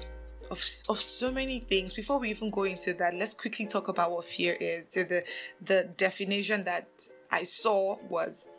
of, 0.52 0.62
of 0.90 1.00
so 1.00 1.32
many 1.32 1.60
things. 1.60 1.94
Before 1.94 2.20
we 2.20 2.30
even 2.30 2.50
go 2.52 2.64
into 2.64 2.94
that, 2.96 3.14
let's 3.14 3.34
quickly 3.34 3.66
talk 3.66 3.88
about 3.88 4.12
what 4.12 4.26
fear 4.26 4.58
is. 4.60 4.86
So 4.90 5.04
the 5.04 5.24
the 5.62 5.90
definition 5.98 6.62
that 6.62 6.88
I 7.32 7.44
saw 7.44 7.98
was 8.10 8.50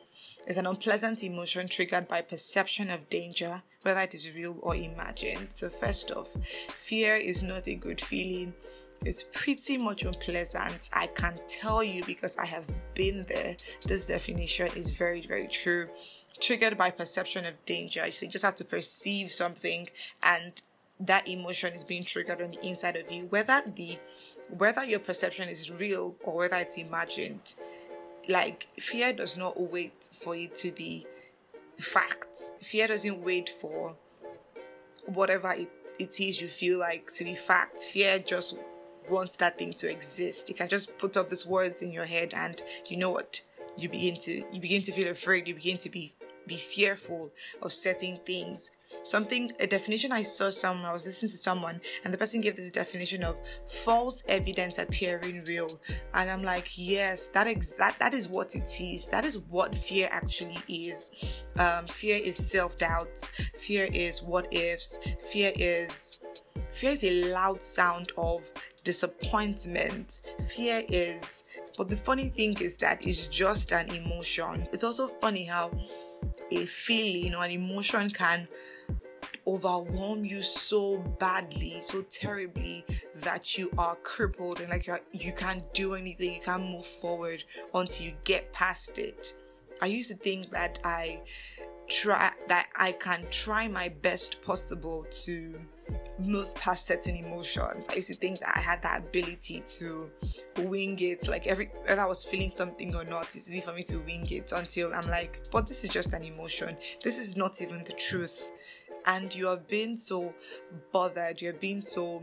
is 0.47 0.57
an 0.57 0.67
unpleasant 0.67 1.23
emotion 1.23 1.69
triggered 1.69 2.09
by 2.09 2.23
perception 2.23 2.91
of 2.91 3.09
danger, 3.11 3.63
whether 3.85 4.01
it 4.01 4.15
is 4.15 4.35
real 4.35 4.59
or 4.63 4.77
imagined. 4.77 5.53
So, 5.53 5.69
first 5.69 6.11
off, 6.11 6.33
fear 6.75 7.15
is 7.15 7.43
not 7.43 7.69
a 7.69 7.75
good 7.75 8.01
feeling. 8.01 8.53
It's 9.05 9.23
pretty 9.23 9.77
much 9.77 10.05
unpleasant. 10.05 10.89
I 10.93 11.09
can 11.09 11.35
tell 11.47 11.85
you 11.85 12.05
because 12.05 12.37
I 12.39 12.47
have 12.47 12.65
been 12.95 13.25
there. 13.29 13.57
This 13.87 14.07
definition 14.07 14.69
is 14.77 14.91
very, 14.91 15.21
very 15.21 15.49
true. 15.49 15.89
triggered 16.41 16.77
by 16.77 16.91
perception 16.91 17.47
of 17.47 17.65
danger. 17.65 18.11
So 18.11 18.27
you 18.27 18.33
just 18.33 18.45
have 18.45 18.57
to 18.57 18.65
perceive 18.65 19.31
something 19.31 19.89
and 20.23 20.61
that 21.01 21.29
emotion 21.29 21.75
is 21.75 21.85
being 21.85 22.05
triggered 22.05 22.41
on 22.41 22.53
the 22.53 22.67
inside 22.67 22.97
of 22.97 23.11
you, 23.11 23.27
whether 23.27 23.63
the 23.75 23.99
whether 24.59 24.85
your 24.85 25.01
perception 25.01 25.49
is 25.49 25.71
real 25.71 26.17
or 26.23 26.37
whether 26.37 26.57
it's 26.57 26.77
imagined. 26.77 27.55
Like 28.29 28.69
fear 28.79 29.13
does 29.13 29.37
not 29.37 29.61
wait 29.61 30.09
for 30.13 30.35
it 30.37 30.55
to 30.57 30.71
be 30.71 31.07
fact. 31.79 32.53
Fear 32.61 32.89
doesn't 32.89 33.23
wait 33.23 33.49
for 33.49 33.97
whatever 35.07 35.53
it, 35.53 35.71
it 35.99 36.21
is 36.21 36.41
you 36.41 36.49
feel 36.49 36.79
like 36.79 37.11
to 37.15 37.25
be 37.25 37.35
fact. 37.35 37.81
Fear 37.81 38.21
just 38.21 38.59
wants 39.09 39.37
that 39.37 39.59
thing 39.59 39.73
to 39.75 39.91
exist. 39.91 40.49
You 40.49 40.55
can 40.55 40.69
just 40.69 40.97
put 40.99 41.17
up 41.17 41.29
these 41.29 41.47
words 41.47 41.83
in 41.83 41.93
your 41.93 42.07
head 42.07 42.33
and 42.35 42.61
you 42.87 42.97
know 42.97 43.11
what? 43.11 43.41
You 43.77 43.89
begin 43.89 44.19
to 44.21 44.45
you 44.53 44.61
begin 44.61 44.83
to 44.83 44.93
feel 44.93 45.11
afraid, 45.11 45.49
you 45.49 45.55
begin 45.55 45.79
to 45.79 45.91
be 45.91 46.15
be 46.47 46.57
fearful 46.57 47.33
of 47.63 47.73
certain 47.73 48.19
things. 48.27 48.71
Something, 49.03 49.53
a 49.61 49.67
definition 49.67 50.13
I 50.13 50.23
saw 50.23 50.51
somewhere, 50.51 50.91
I 50.91 50.93
was 50.93 51.07
listening 51.07 51.31
to 51.31 51.39
someone, 51.39 51.81
and 52.05 52.13
the 52.13 52.19
person 52.19 52.41
gave 52.41 52.57
this 52.57 52.71
definition 52.71 53.23
of 53.25 53.37
false 53.69 54.23
evidence 54.29 54.79
appearing 54.79 55.45
real. 55.45 55.81
And 56.13 56.31
I'm 56.31 56.43
like, 56.43 56.69
yes, 56.77 57.29
that, 57.29 57.47
ex- 57.47 57.77
that, 57.77 57.99
that 57.99 58.15
is 58.15 58.29
what 58.29 58.55
it 58.55 58.71
is. 58.81 59.09
That 59.09 59.25
is 59.25 59.39
what 59.39 59.75
fear 59.75 60.09
actually 60.11 60.59
is. 60.69 61.45
Um, 61.59 61.87
fear 61.87 62.21
is 62.23 62.37
self 62.37 62.77
doubt, 62.77 63.19
fear 63.57 63.89
is 63.93 64.23
what 64.23 64.53
ifs, 64.53 65.01
fear 65.33 65.53
is. 65.57 66.21
Fear 66.73 66.91
is 66.91 67.05
a 67.05 67.33
loud 67.33 67.63
sound 67.63 68.11
of 68.19 68.51
disappointment. 68.83 70.23
Fear 70.49 70.83
is, 70.89 71.45
but 71.77 71.89
the 71.89 71.97
funny 71.97 72.29
thing 72.29 72.57
is 72.61 72.77
that 72.79 73.07
it's 73.07 73.27
just 73.27 73.73
an 73.73 73.89
emotion. 73.91 74.67
It's 74.73 74.85
also 74.85 75.07
funny 75.07 75.45
how 75.45 75.71
a 76.51 76.65
feeling 76.67 77.35
or 77.35 77.45
an 77.45 77.51
emotion 77.51 78.11
can 78.11 78.49
overwhelm 79.47 80.25
you 80.25 80.43
so 80.43 80.99
badly, 81.19 81.77
so 81.81 82.03
terribly 82.03 82.85
that 83.17 83.59
you 83.59 83.71
are 83.77 83.97
crippled 83.97 84.61
and 84.61 84.71
like 84.71 84.89
you, 85.13 85.33
can't 85.33 85.63
do 85.75 85.95
anything, 85.95 86.35
you 86.35 86.41
can't 86.41 86.63
move 86.63 86.87
forward 86.87 87.45
until 87.75 88.07
you 88.07 88.13
get 88.25 88.53
past 88.53 88.99
it. 88.99 89.35
I 89.83 89.87
used 89.87 90.11
to 90.11 90.17
think 90.17 90.51
that 90.51 90.79
I 90.85 91.21
try 91.89 92.33
that 92.49 92.71
I 92.77 92.93
can 92.93 93.27
try 93.31 93.69
my 93.69 93.89
best 93.89 94.41
possible 94.41 95.05
to 95.25 95.55
move 96.19 96.55
past 96.55 96.87
certain 96.87 97.17
emotions. 97.17 97.89
I 97.89 97.97
used 97.97 98.09
to 98.09 98.15
think 98.15 98.41
that 98.41 98.57
I 98.57 98.61
had 98.61 98.83
that 98.83 99.01
ability 99.01 99.63
to 99.79 100.11
wing 100.59 100.97
it, 101.01 101.29
like 101.29 101.47
every 101.47 101.71
whether 101.87 102.01
I 102.01 102.07
was 102.07 102.25
feeling 102.25 102.51
something 102.51 102.95
or 102.95 103.05
not, 103.05 103.35
it's 103.35 103.49
easy 103.49 103.61
for 103.61 103.73
me 103.73 103.83
to 103.85 103.99
wing 103.99 104.27
it 104.31 104.53
until 104.53 104.93
I'm 104.95 105.09
like, 105.09 105.41
but 105.51 105.67
this 105.67 105.85
is 105.85 105.91
just 105.91 106.13
an 106.13 106.25
emotion. 106.25 106.77
This 107.03 107.19
is 107.19 107.37
not 107.37 107.61
even 107.63 107.85
the 107.85 107.93
truth. 107.93 108.53
And 109.07 109.35
you 109.35 109.49
are 109.49 109.59
being 109.59 109.97
so 109.97 110.35
bothered, 110.93 111.43
you're 111.43 111.53
being 111.53 111.83
so 111.83 112.23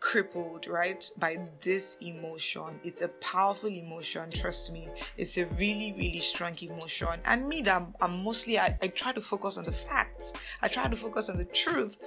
crippled, 0.00 0.66
right, 0.66 1.08
by 1.18 1.38
this 1.62 1.98
emotion. 2.00 2.80
It's 2.84 3.02
a 3.02 3.08
powerful 3.08 3.68
emotion, 3.68 4.30
trust 4.30 4.72
me. 4.72 4.88
It's 5.16 5.38
a 5.38 5.46
really, 5.58 5.92
really 5.96 6.20
strong 6.20 6.56
emotion. 6.60 7.08
And 7.24 7.48
me, 7.48 7.62
that 7.62 7.80
I'm, 7.80 7.94
I'm 8.00 8.24
mostly, 8.24 8.58
I, 8.58 8.78
I 8.82 8.88
try 8.88 9.12
to 9.12 9.20
focus 9.20 9.58
on 9.58 9.64
the 9.64 9.72
facts, 9.72 10.32
I 10.62 10.68
try 10.68 10.88
to 10.88 10.96
focus 10.96 11.28
on 11.28 11.38
the 11.38 11.44
truth. 11.46 11.98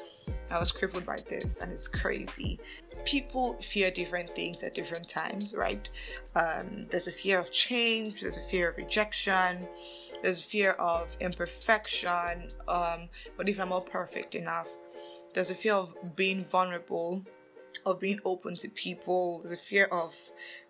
I 0.51 0.59
was 0.59 0.71
crippled 0.71 1.05
by 1.05 1.19
this, 1.29 1.61
and 1.61 1.71
it's 1.71 1.87
crazy. 1.87 2.59
People 3.05 3.53
fear 3.61 3.91
different 3.91 4.31
things 4.31 4.63
at 4.63 4.73
different 4.73 5.07
times, 5.07 5.53
right? 5.55 5.87
Um, 6.35 6.87
there's 6.89 7.07
a 7.07 7.11
fear 7.11 7.37
of 7.37 7.51
change, 7.51 8.21
there's 8.21 8.37
a 8.37 8.41
fear 8.41 8.69
of 8.69 8.77
rejection, 8.77 9.67
there's 10.23 10.39
a 10.39 10.43
fear 10.43 10.71
of 10.71 11.15
imperfection. 11.19 12.47
Um, 12.67 13.09
but 13.37 13.47
if 13.47 13.59
I'm 13.59 13.69
not 13.69 13.85
perfect 13.89 14.33
enough, 14.33 14.69
there's 15.33 15.51
a 15.51 15.55
fear 15.55 15.75
of 15.75 15.95
being 16.15 16.43
vulnerable 16.43 17.23
of 17.85 17.99
being 17.99 18.19
open 18.25 18.55
to 18.57 18.69
people, 18.69 19.41
the 19.43 19.57
fear 19.57 19.85
of 19.91 20.15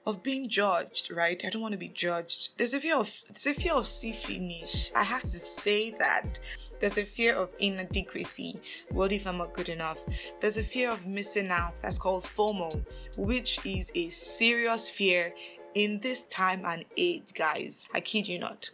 of 0.06 0.24
being 0.24 0.50
judged, 0.50 1.12
right? 1.12 1.42
I 1.46 1.50
don't 1.50 1.62
want 1.62 1.74
to 1.74 1.78
be 1.78 1.90
judged. 1.90 2.58
There's 2.58 2.74
a 2.74 2.80
fear 2.80 2.98
of 2.98 3.24
there's 3.28 3.58
a 3.58 3.60
fear 3.60 3.74
of 3.74 3.88
see 3.88 4.12
finish. 4.12 4.92
I 4.96 5.04
have 5.04 5.22
to 5.22 5.40
say 5.40 5.92
that. 6.00 6.40
There's 6.80 6.98
a 6.98 7.04
fear 7.04 7.36
of 7.36 7.54
inadequacy. 7.60 8.60
What 8.92 9.12
if 9.12 9.28
I'm 9.28 9.38
not 9.38 9.54
good 9.54 9.70
enough? 9.70 10.04
There's 10.40 10.58
a 10.58 10.64
fear 10.64 10.90
of 10.92 11.06
missing 11.06 11.50
out. 11.50 11.76
That's 11.82 11.98
called 11.98 12.24
FOMO, 12.24 13.18
which 13.18 13.60
is 13.66 13.92
a 13.96 14.10
serious 14.10 14.90
fear 14.90 15.32
in 15.74 16.00
this 16.00 16.24
time 16.24 16.64
and 16.66 16.86
age, 16.98 17.34
guys. 17.34 17.88
I 17.94 18.00
kid 18.00 18.28
you 18.28 18.40
not. 18.40 18.70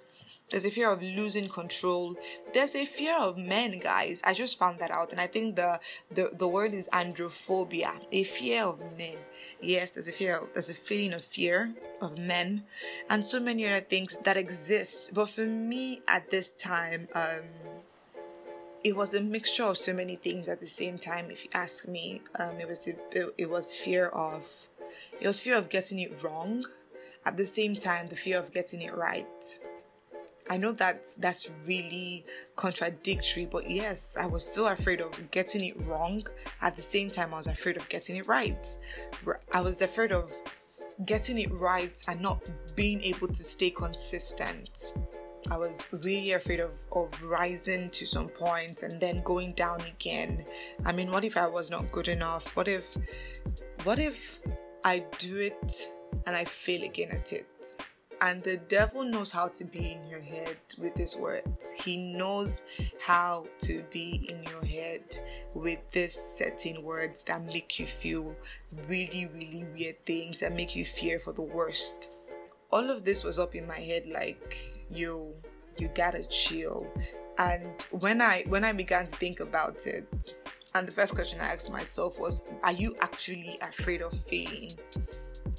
There's 0.51 0.65
a 0.65 0.71
fear 0.71 0.91
of 0.91 1.01
losing 1.01 1.49
control. 1.49 2.15
There's 2.53 2.75
a 2.75 2.85
fear 2.85 3.17
of 3.17 3.37
men, 3.37 3.79
guys. 3.79 4.21
I 4.23 4.33
just 4.33 4.59
found 4.59 4.79
that 4.79 4.91
out, 4.91 5.11
and 5.11 5.19
I 5.19 5.27
think 5.27 5.55
the 5.55 5.79
the, 6.11 6.29
the 6.33 6.47
word 6.47 6.73
is 6.73 6.87
androphobia, 6.93 7.91
a 8.11 8.23
fear 8.23 8.63
of 8.63 8.79
men. 8.97 9.17
Yes, 9.59 9.91
there's 9.91 10.07
a 10.07 10.11
fear. 10.11 10.41
There's 10.53 10.69
a 10.69 10.75
feeling 10.75 11.13
of 11.13 11.25
fear 11.25 11.73
of 11.99 12.17
men, 12.19 12.63
and 13.09 13.25
so 13.25 13.39
many 13.39 13.67
other 13.67 13.79
things 13.79 14.17
that 14.23 14.37
exist. 14.37 15.13
But 15.13 15.29
for 15.29 15.45
me, 15.45 16.01
at 16.07 16.29
this 16.29 16.51
time, 16.51 17.07
um, 17.15 17.43
it 18.83 18.95
was 18.95 19.15
a 19.15 19.21
mixture 19.21 19.63
of 19.63 19.79
so 19.79 19.93
many 19.93 20.15
things 20.15 20.47
at 20.47 20.61
the 20.61 20.67
same 20.67 20.99
time. 20.99 21.31
If 21.31 21.43
you 21.45 21.49
ask 21.55 21.87
me, 21.87 22.21
um, 22.37 22.59
it 22.59 22.67
was 22.67 22.87
it, 22.87 22.99
it 23.37 23.49
was 23.49 23.75
fear 23.75 24.07
of 24.09 24.67
it 25.19 25.27
was 25.27 25.41
fear 25.41 25.57
of 25.57 25.69
getting 25.69 25.99
it 25.99 26.21
wrong. 26.23 26.65
At 27.25 27.37
the 27.37 27.47
same 27.47 27.75
time, 27.75 28.09
the 28.09 28.15
fear 28.15 28.37
of 28.37 28.53
getting 28.53 28.83
it 28.83 28.95
right 28.95 29.25
I 30.49 30.57
know 30.57 30.71
that 30.73 31.05
that's 31.17 31.49
really 31.65 32.25
contradictory, 32.55 33.45
but 33.45 33.69
yes, 33.69 34.15
I 34.19 34.27
was 34.27 34.45
so 34.45 34.67
afraid 34.67 35.01
of 35.01 35.31
getting 35.31 35.63
it 35.63 35.81
wrong. 35.85 36.25
At 36.61 36.75
the 36.75 36.83
same 36.83 37.09
time, 37.09 37.33
I 37.33 37.37
was 37.37 37.47
afraid 37.47 37.77
of 37.77 37.89
getting 37.89 38.17
it 38.17 38.27
right. 38.27 38.67
I 39.53 39.61
was 39.61 39.81
afraid 39.81 40.11
of 40.11 40.31
getting 41.05 41.39
it 41.39 41.51
right 41.51 42.01
and 42.07 42.21
not 42.21 42.51
being 42.75 43.01
able 43.01 43.27
to 43.27 43.43
stay 43.43 43.71
consistent. 43.71 44.93
I 45.49 45.57
was 45.57 45.83
really 46.03 46.31
afraid 46.33 46.59
of, 46.59 46.83
of 46.91 47.09
rising 47.23 47.89
to 47.91 48.05
some 48.05 48.29
point 48.29 48.83
and 48.83 48.99
then 48.99 49.21
going 49.23 49.53
down 49.53 49.81
again. 49.81 50.43
I 50.85 50.91
mean, 50.91 51.11
what 51.11 51.23
if 51.23 51.37
I 51.37 51.47
was 51.47 51.69
not 51.69 51.91
good 51.91 52.07
enough? 52.07 52.55
What 52.55 52.67
if, 52.67 52.95
what 53.83 53.99
if 53.99 54.41
I 54.83 55.05
do 55.19 55.37
it 55.37 55.91
and 56.25 56.35
I 56.35 56.45
fail 56.45 56.83
again 56.83 57.09
at 57.11 57.33
it? 57.33 57.75
And 58.21 58.43
the 58.43 58.57
devil 58.67 59.03
knows 59.03 59.31
how 59.31 59.47
to 59.49 59.65
be 59.65 59.91
in 59.91 60.07
your 60.07 60.21
head 60.21 60.57
with 60.77 60.95
these 60.95 61.15
words. 61.15 61.71
He 61.77 62.13
knows 62.13 62.63
how 62.99 63.45
to 63.59 63.83
be 63.91 64.29
in 64.29 64.43
your 64.43 64.63
head 64.65 65.03
with 65.53 65.79
these 65.91 66.13
certain 66.13 66.83
words 66.83 67.23
that 67.23 67.43
make 67.45 67.79
you 67.79 67.85
feel 67.85 68.35
really, 68.87 69.29
really 69.33 69.65
weird 69.73 70.05
things 70.05 70.39
that 70.39 70.53
make 70.53 70.75
you 70.75 70.85
fear 70.85 71.19
for 71.19 71.33
the 71.33 71.41
worst. 71.41 72.11
All 72.71 72.89
of 72.89 73.03
this 73.03 73.23
was 73.23 73.39
up 73.39 73.55
in 73.55 73.67
my 73.67 73.79
head 73.79 74.05
like, 74.07 74.57
yo, 74.91 75.33
you 75.77 75.89
gotta 75.93 76.23
chill. 76.25 76.91
And 77.37 77.85
when 77.91 78.21
I 78.21 78.43
when 78.47 78.63
I 78.63 78.71
began 78.71 79.07
to 79.07 79.11
think 79.11 79.39
about 79.39 79.85
it, 79.87 80.33
and 80.75 80.85
the 80.85 80.91
first 80.91 81.15
question 81.15 81.39
I 81.39 81.53
asked 81.53 81.71
myself 81.71 82.19
was, 82.19 82.51
Are 82.63 82.73
you 82.73 82.93
actually 82.99 83.57
afraid 83.61 84.01
of 84.01 84.13
failing? 84.13 84.77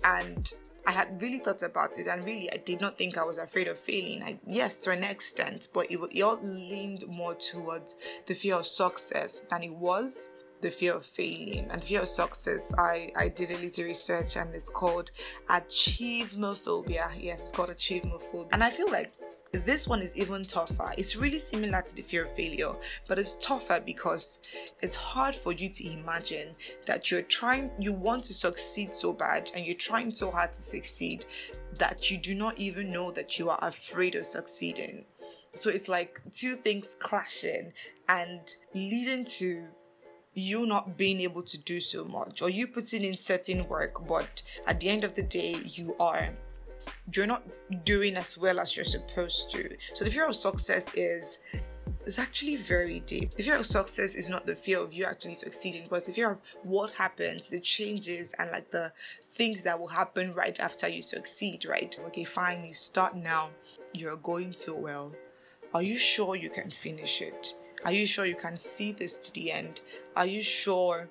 And 0.05 0.53
I 0.87 0.93
had 0.93 1.21
really 1.21 1.39
thought 1.39 1.63
about 1.63 1.99
it, 1.99 2.07
and 2.07 2.25
really, 2.25 2.51
I 2.53 2.59
did 2.59 2.81
not 2.81 2.97
think 2.97 3.19
I 3.19 3.25
was 3.25 3.39
afraid 3.39 3.67
of 3.67 3.77
failing. 3.77 4.23
I, 4.23 4.39
yes, 4.47 4.79
to 4.79 4.93
an 4.93 5.03
extent, 5.03 5.69
but 5.75 5.91
it, 5.91 5.99
it 6.13 6.23
all 6.23 6.39
leaned 6.41 7.07
more 7.09 7.35
towards 7.35 7.97
the 8.27 8.35
fear 8.35 8.55
of 8.55 8.67
success 8.67 9.41
than 9.51 9.65
it 9.65 9.73
was 9.75 10.31
the 10.67 10.73
fear 10.73 10.95
of 10.95 11.07
failing 11.07 11.69
and 11.71 11.81
the 11.81 11.87
fear 11.87 12.01
of 12.01 12.09
success. 12.09 12.75
I, 12.77 13.09
I 13.17 13.29
did 13.29 13.53
a 13.53 13.57
little 13.59 13.85
research 13.85 14.37
and 14.37 14.53
it's 14.53 14.69
called 14.69 15.13
achievemephobia. 15.49 17.09
Yes, 17.19 17.41
it's 17.41 17.53
called 17.53 17.69
achievemephobia. 17.71 18.49
And 18.53 18.65
I 18.65 18.71
feel 18.71 18.91
like 18.91 19.13
this 19.53 19.87
one 19.87 20.01
is 20.01 20.19
even 20.19 20.45
tougher. 20.45 20.93
It's 20.99 21.17
really 21.17 21.39
similar 21.39 21.83
to 21.83 21.95
the 21.95 22.03
fear 22.03 22.25
of 22.25 22.33
failure, 22.33 22.73
but 23.07 23.17
it's 23.21 23.37
tougher 23.37 23.81
because 23.87 24.41
it's 24.83 24.97
hard 24.97 25.37
for 25.37 25.53
you 25.53 25.69
to 25.69 25.93
imagine 25.93 26.53
that 26.87 27.13
you're 27.13 27.23
trying, 27.23 27.71
you 27.79 27.93
want 27.93 28.25
to 28.25 28.35
succeed 28.35 28.93
so 28.93 29.13
bad 29.13 29.53
and 29.55 29.65
you're 29.65 29.77
trying 29.77 30.13
so 30.13 30.33
hard 30.33 30.53
to 30.53 30.63
succeed 30.63 31.27
that 31.79 32.11
you 32.11 32.19
do 32.19 32.35
not 32.35 32.59
even 32.59 32.91
know 32.91 33.13
that 33.13 33.39
you 33.39 33.51
are 33.51 33.59
afraid 33.63 34.17
of 34.17 34.27
succeeding. 34.27 35.05
So 35.53 35.71
it's 35.71 35.89
like 35.89 36.21
two 36.33 36.55
things 36.55 36.97
clashing 36.99 37.73
and 38.09 38.41
leading 38.75 39.25
to 39.39 39.69
you 40.37 40.67
not 40.67 40.99
being 40.99 41.21
able 41.23 41.43
to 41.43 41.59
do 41.59 41.81
so 41.81 42.05
much 42.05 42.43
or 42.43 42.51
you 42.51 42.69
putting 42.69 43.03
in 43.03 43.17
certain 43.17 43.67
work, 43.69 44.07
but 44.07 44.43
at 44.67 44.79
the 44.79 44.89
end 44.89 45.03
of 45.03 45.15
the 45.15 45.23
day, 45.23 45.57
you 45.65 45.97
are 45.99 46.31
you're 47.13 47.27
not 47.27 47.43
doing 47.85 48.17
as 48.17 48.37
well 48.37 48.61
as 48.61 48.77
you're 48.77 48.85
supposed 48.85 49.51
to. 49.51 49.77
So 49.95 50.05
the 50.05 50.11
fear 50.11 50.29
of 50.29 50.37
success 50.37 50.93
is 50.95 51.39
it's 52.05 52.19
actually 52.19 52.57
very 52.57 53.01
deep. 53.01 53.33
The 53.33 53.43
fear 53.43 53.57
of 53.57 53.67
success 53.67 54.15
is 54.15 54.31
not 54.31 54.47
the 54.47 54.55
fear 54.55 54.79
of 54.79 54.93
you 54.93 55.07
actually 55.07 55.35
succeeding, 55.35 55.87
but 55.89 56.05
the 56.05 56.13
fear 56.13 56.33
of 56.33 56.39
what 56.63 56.93
happens, 56.93 57.49
the 57.49 57.61
changes, 57.61 58.33
and 58.39 58.51
like 58.51 58.71
the 58.71 58.93
things 59.23 59.63
that 59.65 59.79
will 59.79 59.89
happen 59.89 60.35
right 60.35 60.59
after 60.61 60.89
you 60.89 61.03
succeed, 61.03 61.65
right? 61.65 61.99
Okay, 62.07 62.25
fine, 62.25 62.65
you 62.65 62.75
start 62.75 63.17
now, 63.17 63.51
you're 63.93 64.19
going 64.19 64.53
so 64.53 64.79
well. 64.79 65.15
Are 65.75 65.83
you 65.83 65.99
sure 65.99 66.37
you 66.37 66.51
can 66.51 66.71
finish 66.71 67.23
it? 67.23 67.55
Are 67.87 67.93
you 67.93 68.05
sure 68.05 68.27
you 68.27 68.35
can 68.35 68.57
see 68.57 68.91
this 68.91 69.17
to 69.17 69.33
the 69.33 69.53
end? 69.53 69.81
Are 70.17 70.27
you 70.27 70.43
sure? 70.43 71.09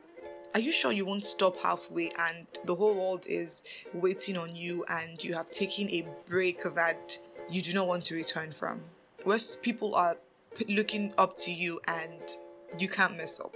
Are 0.54 0.60
you 0.60 0.74
sure 0.74 0.92
you 0.92 1.06
won't 1.06 1.24
stop 1.24 1.56
halfway 1.56 2.12
and 2.20 2.46
the 2.66 2.76
whole 2.76 2.94
world 2.96 3.26
is 3.30 3.64
waiting 3.94 4.36
on 4.38 4.54
you 4.54 4.84
and 4.90 5.24
you 5.24 5.36
have 5.36 5.50
taken 5.50 5.90
a 5.90 6.06
break 6.26 6.64
that 6.64 7.18
you 7.50 7.62
do 7.62 7.74
not 7.74 7.88
want 7.88 8.04
to 8.06 8.16
return 8.16 8.52
from? 8.52 8.82
Where 9.24 9.40
people 9.62 9.96
are 9.96 10.18
looking 10.68 11.14
up 11.18 11.38
to 11.38 11.52
you 11.52 11.80
and 11.88 12.22
you 12.78 12.90
can't 12.90 13.16
mess 13.16 13.40
up. 13.40 13.56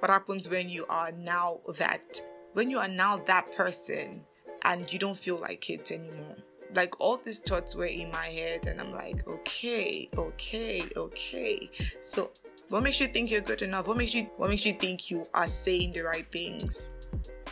What 0.00 0.10
happens 0.10 0.46
when 0.46 0.68
you 0.68 0.84
are 0.90 1.10
now 1.12 1.60
that, 1.78 2.20
when 2.52 2.68
you 2.68 2.80
are 2.80 2.86
now 2.86 3.16
that 3.16 3.50
person 3.56 4.26
and 4.66 4.92
you 4.92 4.98
don't 4.98 5.16
feel 5.16 5.40
like 5.40 5.70
it 5.70 5.90
anymore? 5.90 6.36
Like 6.74 7.00
all 7.00 7.16
these 7.16 7.38
thoughts 7.38 7.74
were 7.74 7.86
in 7.86 8.10
my 8.10 8.26
head, 8.26 8.66
and 8.66 8.78
I'm 8.78 8.92
like, 8.92 9.26
okay, 9.26 10.06
okay, 10.18 10.84
okay. 10.94 11.70
So, 12.02 12.30
what 12.68 12.82
makes 12.82 13.00
you 13.00 13.06
think 13.06 13.30
you're 13.30 13.40
good 13.40 13.62
enough? 13.62 13.86
What 13.86 13.96
makes 13.96 14.14
you 14.14 14.24
what 14.36 14.50
makes 14.50 14.66
you 14.66 14.72
think 14.72 15.10
you 15.10 15.26
are 15.34 15.46
saying 15.46 15.92
the 15.92 16.02
right 16.02 16.30
things? 16.30 16.94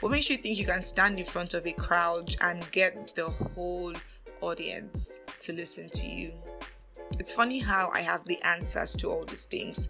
What 0.01 0.13
makes 0.13 0.29
you 0.29 0.37
think 0.37 0.59
you 0.59 0.67
can 0.67 0.83
stand 0.83 1.19
in 1.19 1.25
front 1.25 1.55
of 1.55 1.67
a 1.67 1.73
crowd 1.73 2.35
and 2.43 2.71
get 2.71 3.15
the 3.15 3.31
whole 3.31 3.95
audience 4.43 5.21
to 5.41 5.55
listen 5.55 5.89
to 5.91 6.07
you? 6.07 6.33
It's 7.19 7.33
funny 7.33 7.61
how 7.61 7.89
I 7.93 8.01
have 8.01 8.25
the 8.25 8.41
answers 8.43 8.95
to 8.97 9.09
all 9.09 9.25
these 9.25 9.47
things, 9.47 9.89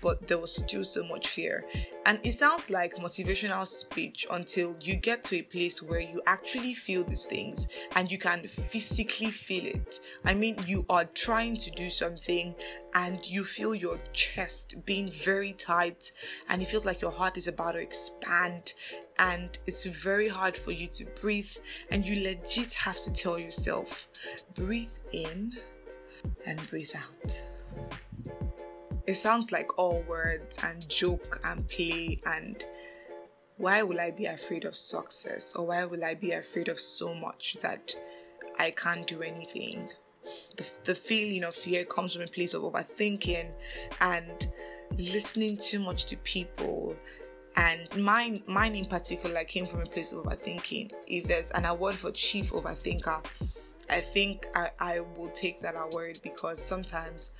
but 0.00 0.26
there 0.26 0.38
was 0.38 0.54
still 0.54 0.84
so 0.84 1.04
much 1.04 1.28
fear. 1.28 1.64
And 2.06 2.20
it 2.24 2.32
sounds 2.32 2.70
like 2.70 2.94
motivational 2.96 3.66
speech 3.66 4.26
until 4.30 4.76
you 4.80 4.96
get 4.96 5.22
to 5.24 5.38
a 5.38 5.42
place 5.42 5.82
where 5.82 6.00
you 6.00 6.22
actually 6.26 6.74
feel 6.74 7.02
these 7.02 7.26
things 7.26 7.66
and 7.96 8.10
you 8.10 8.18
can 8.18 8.46
physically 8.46 9.30
feel 9.30 9.66
it. 9.66 9.98
I 10.24 10.34
mean, 10.34 10.56
you 10.66 10.86
are 10.88 11.04
trying 11.04 11.56
to 11.56 11.70
do 11.72 11.90
something 11.90 12.54
and 12.94 13.28
you 13.28 13.44
feel 13.44 13.74
your 13.74 13.98
chest 14.12 14.76
being 14.84 15.10
very 15.10 15.52
tight 15.52 16.12
and 16.48 16.60
you 16.60 16.66
feel 16.66 16.82
like 16.84 17.02
your 17.02 17.10
heart 17.10 17.36
is 17.36 17.48
about 17.48 17.72
to 17.72 17.80
expand 17.80 18.74
and 19.18 19.58
it's 19.66 19.84
very 19.84 20.28
hard 20.28 20.56
for 20.56 20.72
you 20.72 20.86
to 20.86 21.04
breathe 21.20 21.50
and 21.90 22.06
you 22.06 22.22
legit 22.22 22.72
have 22.74 22.98
to 23.02 23.12
tell 23.12 23.38
yourself 23.38 24.08
breathe 24.54 24.94
in 25.12 25.52
and 26.46 26.64
breathe 26.68 26.92
out. 26.96 27.42
It 29.06 29.14
sounds 29.14 29.52
like 29.52 29.78
all 29.78 30.02
words 30.08 30.58
and 30.62 30.88
joke 30.88 31.38
and 31.44 31.66
play 31.68 32.18
and 32.26 32.64
why 33.56 33.82
will 33.82 34.00
I 34.00 34.10
be 34.10 34.26
afraid 34.26 34.64
of 34.64 34.76
success 34.76 35.54
or 35.54 35.68
why 35.68 35.84
will 35.84 36.04
I 36.04 36.14
be 36.14 36.32
afraid 36.32 36.68
of 36.68 36.80
so 36.80 37.14
much 37.14 37.56
that 37.62 37.94
I 38.58 38.70
can't 38.70 39.06
do 39.06 39.22
anything? 39.22 39.88
The, 40.56 40.66
the 40.84 40.94
feeling 40.94 41.44
of 41.44 41.54
fear 41.54 41.84
comes 41.84 42.14
from 42.14 42.22
a 42.22 42.26
place 42.26 42.52
of 42.52 42.62
overthinking 42.62 43.52
and 44.00 44.48
listening 44.98 45.56
too 45.56 45.78
much 45.78 46.06
to 46.06 46.16
people 46.18 46.96
and 47.56 47.96
mine 47.96 48.42
mine 48.46 48.74
in 48.74 48.84
particular 48.84 49.42
came 49.44 49.66
from 49.66 49.80
a 49.80 49.86
place 49.86 50.12
of 50.12 50.24
overthinking 50.24 50.92
if 51.08 51.24
there's 51.24 51.50
an 51.52 51.64
award 51.64 51.94
for 51.94 52.10
chief 52.10 52.50
overthinker 52.50 53.24
I 53.88 54.00
think 54.00 54.46
I, 54.54 54.70
I 54.78 55.00
will 55.00 55.28
take 55.28 55.60
that 55.60 55.74
award 55.76 56.20
because 56.22 56.62
sometimes 56.62 57.30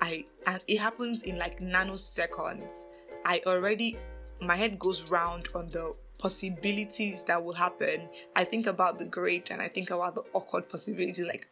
I 0.00 0.24
and 0.46 0.62
it 0.66 0.78
happens 0.78 1.22
in 1.22 1.38
like 1.38 1.58
nanoseconds. 1.60 2.84
I 3.24 3.40
already 3.46 3.96
my 4.40 4.56
head 4.56 4.78
goes 4.78 5.10
round 5.10 5.48
on 5.54 5.68
the 5.68 5.94
possibilities 6.18 7.24
that 7.24 7.42
will 7.42 7.52
happen. 7.52 8.08
I 8.36 8.44
think 8.44 8.66
about 8.66 8.98
the 8.98 9.06
great 9.06 9.50
and 9.50 9.60
I 9.62 9.68
think 9.68 9.90
about 9.90 10.14
the 10.14 10.22
awkward 10.32 10.68
possibilities 10.68 11.26
like 11.26 11.48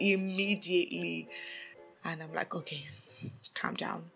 immediately. 0.00 1.28
And 2.04 2.22
I'm 2.22 2.32
like, 2.32 2.54
okay, 2.54 2.88
calm 3.54 3.74
down 3.74 4.10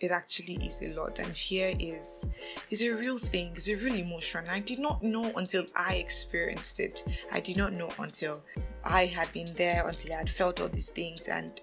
it 0.00 0.10
actually 0.12 0.54
is 0.64 0.80
a 0.82 1.00
lot 1.00 1.18
and 1.18 1.36
fear 1.36 1.74
is 1.78 2.28
is 2.70 2.82
a 2.82 2.94
real 2.94 3.18
thing 3.18 3.52
it's 3.54 3.68
a 3.68 3.74
real 3.74 3.94
emotion 3.94 4.44
i 4.48 4.60
did 4.60 4.78
not 4.78 5.02
know 5.02 5.32
until 5.36 5.64
i 5.74 5.94
experienced 5.94 6.78
it 6.78 7.04
i 7.32 7.40
did 7.40 7.56
not 7.56 7.72
know 7.72 7.90
until 7.98 8.42
i 8.84 9.06
had 9.06 9.32
been 9.32 9.52
there 9.54 9.86
until 9.88 10.12
i 10.12 10.18
had 10.18 10.30
felt 10.30 10.60
all 10.60 10.68
these 10.68 10.90
things 10.90 11.28
and 11.28 11.60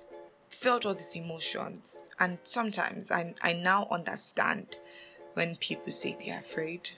felt 0.55 0.85
all 0.85 0.93
these 0.93 1.15
emotions 1.15 1.99
and 2.19 2.37
sometimes 2.43 3.11
i, 3.11 3.33
I 3.41 3.53
now 3.53 3.87
understand 3.91 4.77
when 5.33 5.55
people 5.57 5.91
say 5.91 6.17
they're 6.19 6.39
afraid 6.39 6.89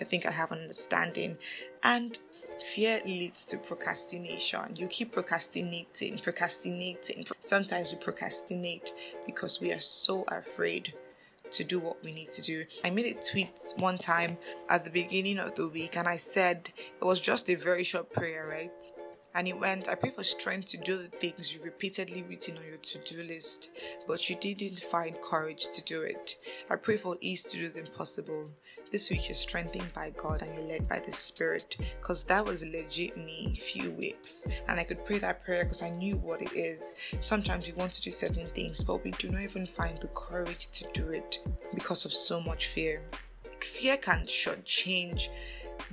i 0.00 0.04
think 0.04 0.26
i 0.26 0.30
have 0.30 0.52
an 0.52 0.60
understanding 0.60 1.38
and 1.82 2.18
Fear 2.62 3.00
leads 3.06 3.44
to 3.46 3.56
procrastination. 3.56 4.76
You 4.76 4.86
keep 4.88 5.12
procrastinating, 5.12 6.18
procrastinating. 6.18 7.26
Sometimes 7.40 7.92
we 7.92 7.98
procrastinate 7.98 8.92
because 9.24 9.60
we 9.60 9.72
are 9.72 9.80
so 9.80 10.24
afraid 10.28 10.92
to 11.52 11.64
do 11.64 11.80
what 11.80 12.02
we 12.04 12.12
need 12.12 12.28
to 12.28 12.42
do. 12.42 12.64
I 12.84 12.90
made 12.90 13.16
a 13.16 13.20
tweet 13.20 13.58
one 13.76 13.98
time 13.98 14.36
at 14.68 14.84
the 14.84 14.90
beginning 14.90 15.38
of 15.38 15.54
the 15.54 15.68
week 15.68 15.96
and 15.96 16.06
I 16.06 16.16
said 16.16 16.70
it 16.76 17.04
was 17.04 17.18
just 17.18 17.50
a 17.50 17.54
very 17.54 17.82
short 17.82 18.12
prayer, 18.12 18.46
right? 18.48 18.92
And 19.34 19.46
it 19.46 19.58
went, 19.58 19.88
I 19.88 19.94
pray 19.94 20.10
for 20.10 20.24
strength 20.24 20.66
to 20.70 20.76
do 20.76 20.96
the 20.96 21.04
things 21.04 21.54
you 21.54 21.62
repeatedly 21.62 22.24
written 22.28 22.58
on 22.58 22.66
your 22.66 22.78
to 22.78 22.98
do 22.98 23.22
list, 23.22 23.70
but 24.08 24.28
you 24.28 24.36
didn't 24.36 24.80
find 24.80 25.20
courage 25.20 25.68
to 25.70 25.84
do 25.84 26.02
it. 26.02 26.36
I 26.68 26.76
pray 26.76 26.96
for 26.96 27.16
ease 27.20 27.44
to 27.44 27.56
do 27.56 27.68
the 27.68 27.80
impossible. 27.80 28.50
This 28.90 29.08
week 29.08 29.28
you're 29.28 29.36
strengthened 29.36 29.92
by 29.92 30.10
God 30.16 30.42
and 30.42 30.52
you're 30.52 30.64
led 30.64 30.88
by 30.88 30.98
the 30.98 31.12
Spirit, 31.12 31.76
because 32.00 32.24
that 32.24 32.44
was 32.44 32.66
legit 32.66 33.16
me 33.16 33.54
few 33.54 33.92
weeks. 33.92 34.48
And 34.68 34.80
I 34.80 34.84
could 34.84 35.04
pray 35.04 35.18
that 35.18 35.44
prayer 35.44 35.62
because 35.62 35.84
I 35.84 35.90
knew 35.90 36.16
what 36.16 36.42
it 36.42 36.52
is. 36.54 36.96
Sometimes 37.20 37.68
we 37.68 37.72
want 37.74 37.92
to 37.92 38.02
do 38.02 38.10
certain 38.10 38.48
things, 38.48 38.82
but 38.82 39.04
we 39.04 39.12
do 39.12 39.30
not 39.30 39.42
even 39.42 39.64
find 39.64 40.00
the 40.00 40.08
courage 40.08 40.72
to 40.72 40.86
do 40.92 41.08
it 41.10 41.38
because 41.72 42.04
of 42.04 42.12
so 42.12 42.40
much 42.40 42.66
fear. 42.66 43.00
Fear 43.60 43.98
can 43.98 44.26
change 44.64 45.30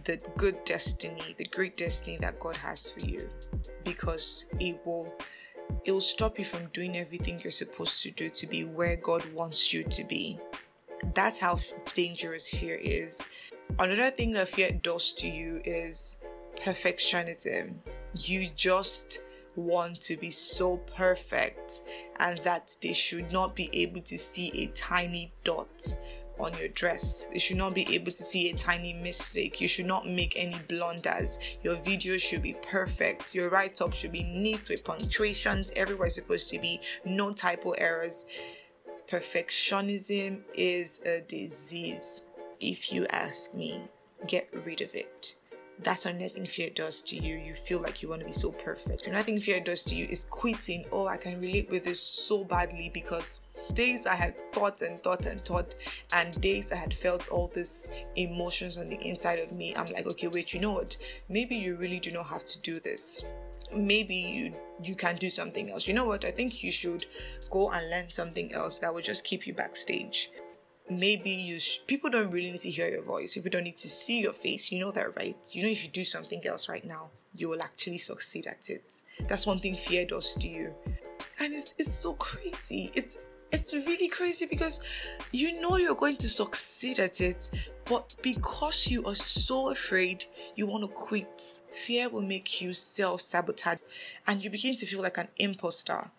the 0.04 0.18
good 0.38 0.58
destiny, 0.66 1.36
the 1.38 1.46
great 1.46 1.78
destiny 1.78 2.18
that 2.18 2.40
God 2.40 2.56
has 2.58 2.90
for 2.90 3.02
you 3.02 3.30
because 3.84 4.46
it 4.60 4.80
will 4.86 5.14
it 5.86 5.92
will 5.92 6.02
stop 6.02 6.40
you 6.40 6.46
from 6.46 6.68
doing 6.68 6.98
everything 6.98 7.42
you're 7.42 7.52
supposed 7.52 8.02
to 8.04 8.12
do 8.12 8.30
to 8.30 8.48
be 8.48 8.64
where 8.64 8.96
God 8.96 9.24
wants 9.34 9.74
you 9.74 9.84
to 9.84 10.04
be. 10.04 10.40
That's 11.14 11.38
how 11.38 11.60
dangerous 11.94 12.50
fear 12.50 12.76
is. 12.76 13.26
Another 13.80 14.12
thing 14.12 14.32
that 14.34 14.48
fear 14.48 14.72
does 14.82 15.14
to 15.14 15.28
you 15.28 15.62
is 15.66 16.18
perfectionism. 16.56 17.76
You 18.16 18.50
just 18.56 19.22
want 19.56 20.00
to 20.02 20.16
be 20.16 20.30
so 20.30 20.78
perfect 20.96 21.82
and 22.20 22.40
that 22.40 22.76
they 22.82 22.94
should 22.94 23.32
not 23.32 23.56
be 23.56 23.70
able 23.74 24.02
to 24.02 24.18
see 24.18 24.52
a 24.64 24.68
tiny 24.68 25.34
dot 25.44 25.98
on 26.39 26.58
your 26.58 26.67
dress. 26.69 27.28
They 27.32 27.39
should 27.39 27.58
not 27.58 27.73
be 27.73 27.93
able 27.95 28.12
to 28.12 28.23
see 28.23 28.50
a 28.50 28.56
tiny 28.56 28.93
mistake. 28.93 29.62
You 29.62 29.67
should 29.67 29.86
not 29.86 30.08
make 30.08 30.34
any 30.36 30.58
blunders. 30.67 31.39
Your 31.63 31.76
video 31.76 32.17
should 32.17 32.41
be 32.41 32.56
perfect. 32.62 33.34
Your 33.34 33.50
write 33.50 33.82
up 33.82 33.93
should 33.93 34.12
be 34.12 34.23
neat 34.23 34.69
with 34.69 34.84
punctuations. 34.84 35.71
Everywhere 35.76 36.10
supposed 36.10 36.50
to 36.50 36.60
be 36.60 36.82
no 37.06 37.32
typo 37.32 37.71
errors. 37.71 38.26
Perfectionism 39.08 40.41
is 40.54 41.00
a 41.06 41.21
disease, 41.21 42.21
if 42.60 42.91
you 42.91 43.06
ask 43.08 43.54
me. 43.54 43.82
Get 44.28 44.50
rid 44.65 44.82
of 44.82 44.93
it 44.95 45.37
that's 45.84 46.06
what 46.06 46.16
nothing 46.16 46.46
fear 46.46 46.70
does 46.74 47.02
to 47.04 47.16
you. 47.16 47.36
You 47.36 47.54
feel 47.54 47.80
like 47.80 48.02
you 48.02 48.10
want 48.10 48.22
to 48.22 48.26
be 48.26 48.32
so 48.32 48.52
perfect. 48.52 49.08
Nothing 49.08 49.40
fear 49.40 49.60
does 49.60 49.84
to 49.86 49.96
you 49.96 50.06
is 50.06 50.26
quitting. 50.26 50.86
Oh, 50.92 51.08
I 51.08 51.18
can 51.18 51.40
relate 51.40 51.70
with 51.70 51.86
this 51.86 52.02
so 52.02 52.44
badly 52.44 52.90
because 52.94 53.42
days 53.74 54.06
I 54.06 54.16
had 54.16 54.36
thought 54.52 54.82
and 54.82 55.00
thought 55.00 55.26
and 55.26 55.44
thought, 55.46 55.76
and 56.13 56.40
days 56.42 56.72
I 56.72 56.78
had 56.78 56.94
felt 56.94 57.30
all 57.30 57.48
these 57.54 57.92
emotions 58.16 58.78
on 58.78 58.88
the 58.88 59.00
inside 59.08 59.40
of 59.40 59.52
me. 59.52 59.76
I'm 59.76 59.92
like, 59.92 60.08
okay, 60.08 60.28
wait, 60.28 60.54
you 60.54 60.60
know 60.60 60.74
what? 60.74 60.98
Maybe 61.30 61.56
you 61.56 61.76
really 61.78 62.00
do 62.00 62.12
not 62.12 62.26
have 62.28 62.46
to 62.46 62.62
do 62.62 62.80
this. 62.80 63.24
Maybe 63.76 64.16
you 64.16 64.54
you 64.82 64.96
can 64.96 65.16
do 65.16 65.30
something 65.30 65.70
else. 65.70 65.88
You 65.88 65.94
know 65.94 66.06
what? 66.06 66.26
I 66.26 66.32
think 66.32 66.63
you 66.63 66.72
should 66.72 67.06
go 67.52 67.70
and 67.72 67.90
learn 67.90 68.10
something 68.10 68.54
else 68.54 68.80
that 68.80 68.94
will 68.94 69.02
just 69.02 69.26
keep 69.26 69.46
you 69.46 69.54
backstage 69.54 70.32
maybe 70.89 71.30
you 71.30 71.60
sh- 71.60 71.80
people 71.88 72.10
don't 72.10 72.32
really 72.32 72.52
need 72.52 72.62
to 72.62 72.69
hear 72.71 72.89
your 72.89 73.04
voice. 73.04 73.34
People 73.34 73.52
don't 73.52 73.63
need 73.63 73.78
to 73.78 73.89
see 73.89 74.21
your 74.21 74.34
face. 74.34 74.71
You 74.71 74.80
know 74.80 74.91
that 74.91 75.15
right? 75.15 75.38
You 75.54 75.63
know 75.63 75.69
if 75.69 75.84
you 75.84 75.89
do 75.89 76.06
something 76.06 76.45
else 76.45 76.69
right 76.69 76.86
now 76.86 77.10
you 77.38 77.47
will 77.47 77.62
actually 77.62 78.00
succeed 78.00 78.47
at 78.47 78.69
it. 78.69 79.02
That's 79.30 79.45
one 79.45 79.60
thing 79.60 79.76
fear 79.76 80.06
does 80.06 80.36
to 80.36 80.47
you. 80.47 80.73
And 81.39 81.54
it's, 81.54 81.76
it's 81.78 81.95
so 81.95 82.13
crazy. 82.13 82.91
It's 82.95 83.26
it's 83.50 83.73
really 83.73 84.10
crazy 84.10 84.45
because 84.45 84.82
you 85.32 85.62
know 85.62 85.78
you're 85.78 85.95
going 85.95 86.17
to 86.17 86.28
succeed 86.28 87.00
at 87.00 87.21
it 87.21 87.69
but 87.86 88.13
because 88.21 88.91
you 88.91 89.02
are 89.06 89.15
so 89.15 89.71
afraid 89.71 90.26
you 90.56 90.67
want 90.67 90.84
to 90.84 90.89
quit. 90.89 91.41
Fear 91.71 92.10
will 92.10 92.23
make 92.23 92.62
you 92.62 92.73
self-sabotage 92.73 93.80
and 94.28 94.43
you 94.43 94.50
begin 94.50 94.76
to 94.76 94.86
feel 94.86 95.02
like 95.02 95.17
an 95.17 95.30
imposter. 95.38 96.12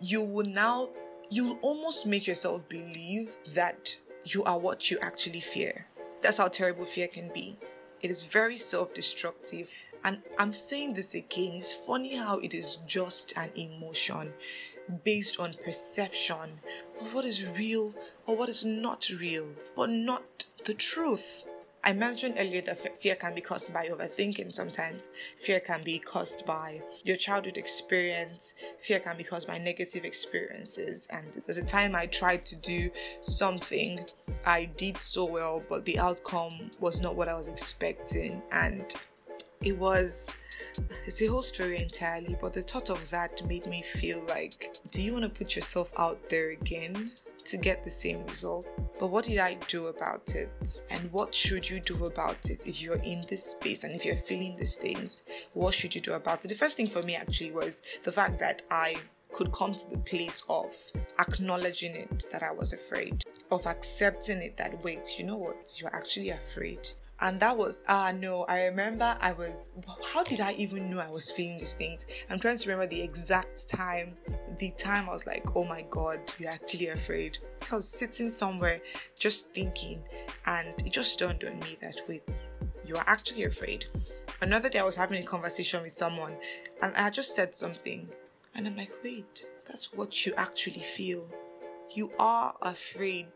You 0.00 0.22
will 0.22 0.46
now 0.46 0.90
you'll 1.28 1.58
almost 1.60 2.06
make 2.06 2.24
yourself 2.28 2.68
believe 2.68 3.36
that 3.54 3.96
you 4.26 4.42
are 4.44 4.58
what 4.58 4.90
you 4.90 4.98
actually 5.00 5.40
fear. 5.40 5.86
That's 6.20 6.38
how 6.38 6.48
terrible 6.48 6.84
fear 6.84 7.06
can 7.08 7.30
be. 7.32 7.58
It 8.02 8.10
is 8.10 8.22
very 8.22 8.56
self 8.56 8.92
destructive. 8.92 9.70
And 10.04 10.20
I'm 10.38 10.52
saying 10.52 10.94
this 10.94 11.14
again, 11.14 11.54
it's 11.54 11.72
funny 11.72 12.16
how 12.16 12.38
it 12.40 12.52
is 12.52 12.78
just 12.86 13.36
an 13.36 13.50
emotion. 13.56 14.32
based 15.04 15.40
on 15.40 15.52
perception 15.64 16.60
of 17.00 17.12
what 17.12 17.24
is 17.24 17.44
real 17.58 17.92
or 18.26 18.36
what 18.36 18.48
is 18.48 18.64
not 18.64 19.08
real, 19.20 19.48
but 19.74 19.90
not 19.90 20.46
the 20.64 20.74
truth. 20.74 21.42
I 21.86 21.92
mentioned 21.92 22.34
earlier 22.36 22.62
that 22.62 22.98
fear 22.98 23.14
can 23.14 23.32
be 23.32 23.40
caused 23.40 23.72
by 23.72 23.86
overthinking 23.86 24.52
sometimes. 24.52 25.08
Fear 25.38 25.60
can 25.60 25.84
be 25.84 26.00
caused 26.00 26.44
by 26.44 26.82
your 27.04 27.16
childhood 27.16 27.56
experience. 27.56 28.54
Fear 28.80 28.98
can 28.98 29.16
be 29.16 29.22
caused 29.22 29.46
by 29.46 29.58
negative 29.58 30.04
experiences. 30.04 31.06
And 31.12 31.44
there's 31.46 31.58
a 31.58 31.64
time 31.64 31.94
I 31.94 32.06
tried 32.06 32.44
to 32.46 32.56
do 32.56 32.90
something, 33.20 34.04
I 34.44 34.64
did 34.76 35.00
so 35.00 35.30
well, 35.30 35.62
but 35.70 35.84
the 35.84 36.00
outcome 36.00 36.72
was 36.80 37.00
not 37.00 37.14
what 37.14 37.28
I 37.28 37.34
was 37.34 37.46
expecting. 37.46 38.42
And 38.50 38.92
it 39.62 39.78
was 39.78 40.28
it's 41.06 41.22
a 41.22 41.26
whole 41.26 41.42
story 41.42 41.80
entirely, 41.80 42.36
but 42.40 42.52
the 42.52 42.62
thought 42.62 42.90
of 42.90 43.08
that 43.10 43.46
made 43.46 43.66
me 43.66 43.82
feel 43.82 44.24
like, 44.28 44.76
do 44.90 45.02
you 45.02 45.12
want 45.12 45.24
to 45.24 45.30
put 45.30 45.54
yourself 45.54 45.92
out 45.98 46.28
there 46.28 46.50
again 46.50 47.12
to 47.46 47.56
get 47.56 47.82
the 47.82 47.90
same 47.90 48.24
result? 48.26 48.68
But 48.98 49.08
what 49.08 49.24
did 49.24 49.38
I 49.38 49.54
do 49.68 49.86
about 49.86 50.34
it? 50.34 50.50
And 50.90 51.10
what 51.12 51.34
should 51.34 51.68
you 51.68 51.80
do 51.80 52.06
about 52.06 52.50
it 52.50 52.66
if 52.66 52.82
you're 52.82 53.02
in 53.04 53.24
this 53.28 53.44
space 53.44 53.84
and 53.84 53.94
if 53.94 54.04
you're 54.04 54.16
feeling 54.16 54.56
these 54.56 54.76
things? 54.76 55.24
What 55.52 55.74
should 55.74 55.94
you 55.94 56.00
do 56.00 56.14
about 56.14 56.44
it? 56.44 56.48
The 56.48 56.54
first 56.54 56.76
thing 56.76 56.88
for 56.88 57.02
me 57.02 57.16
actually 57.16 57.52
was 57.52 57.82
the 58.02 58.12
fact 58.12 58.38
that 58.40 58.62
I 58.70 58.96
could 59.32 59.52
come 59.52 59.74
to 59.74 59.90
the 59.90 59.98
place 59.98 60.42
of 60.48 60.74
acknowledging 61.18 61.94
it 61.94 62.26
that 62.32 62.42
I 62.42 62.52
was 62.52 62.72
afraid, 62.72 63.22
of 63.50 63.66
accepting 63.66 64.38
it 64.38 64.56
that, 64.56 64.82
wait, 64.82 65.18
you 65.18 65.24
know 65.24 65.36
what, 65.36 65.74
you're 65.78 65.94
actually 65.94 66.30
afraid 66.30 66.88
and 67.20 67.40
that 67.40 67.56
was 67.56 67.82
ah 67.88 68.08
uh, 68.08 68.12
no 68.12 68.44
i 68.44 68.64
remember 68.64 69.16
i 69.20 69.32
was 69.32 69.70
how 70.12 70.22
did 70.22 70.40
i 70.40 70.52
even 70.52 70.90
know 70.90 70.98
i 71.00 71.08
was 71.08 71.30
feeling 71.30 71.58
these 71.58 71.74
things? 71.74 72.06
I'm 72.28 72.38
trying 72.38 72.58
to 72.58 72.68
remember 72.68 72.88
the 72.88 73.00
exact 73.00 73.68
time 73.68 74.16
the 74.58 74.70
time 74.72 75.08
i 75.08 75.12
was 75.12 75.26
like 75.26 75.56
oh 75.56 75.64
my 75.64 75.84
god 75.90 76.20
you're 76.38 76.50
actually 76.50 76.88
afraid. 76.88 77.38
I 77.72 77.76
was 77.76 77.88
sitting 77.88 78.30
somewhere 78.30 78.80
just 79.18 79.52
thinking 79.52 80.02
and 80.46 80.68
it 80.84 80.92
just 80.92 81.18
dawned 81.18 81.42
on 81.44 81.58
me 81.60 81.76
that 81.80 82.00
wait 82.08 82.50
you 82.84 82.96
are 82.96 83.04
actually 83.06 83.44
afraid. 83.44 83.86
Another 84.40 84.68
day 84.68 84.78
i 84.78 84.84
was 84.84 84.96
having 84.96 85.22
a 85.22 85.26
conversation 85.26 85.82
with 85.82 85.92
someone 85.92 86.36
and 86.82 86.94
i 86.96 87.10
just 87.10 87.34
said 87.34 87.54
something 87.54 88.08
and 88.54 88.66
i'm 88.66 88.76
like 88.76 88.92
wait 89.02 89.46
that's 89.66 89.92
what 89.92 90.24
you 90.24 90.32
actually 90.36 90.80
feel. 90.80 91.28
You 91.90 92.12
are 92.18 92.54
afraid 92.62 93.26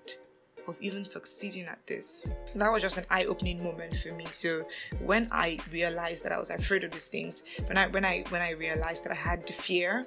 of 0.68 0.76
even 0.80 1.04
succeeding 1.04 1.66
at 1.66 1.86
this. 1.86 2.30
That 2.54 2.70
was 2.70 2.82
just 2.82 2.98
an 2.98 3.06
eye-opening 3.10 3.62
moment 3.62 3.96
for 3.96 4.12
me. 4.12 4.26
So 4.30 4.66
when 5.00 5.28
I 5.30 5.58
realized 5.70 6.24
that 6.24 6.32
I 6.32 6.38
was 6.38 6.50
afraid 6.50 6.84
of 6.84 6.90
these 6.90 7.08
things, 7.08 7.42
when 7.66 7.78
I 7.78 7.86
when 7.88 8.04
I 8.04 8.24
when 8.28 8.42
I 8.42 8.52
realized 8.52 9.04
that 9.04 9.12
I 9.12 9.16
had 9.16 9.46
the 9.46 9.52
fear, 9.52 10.04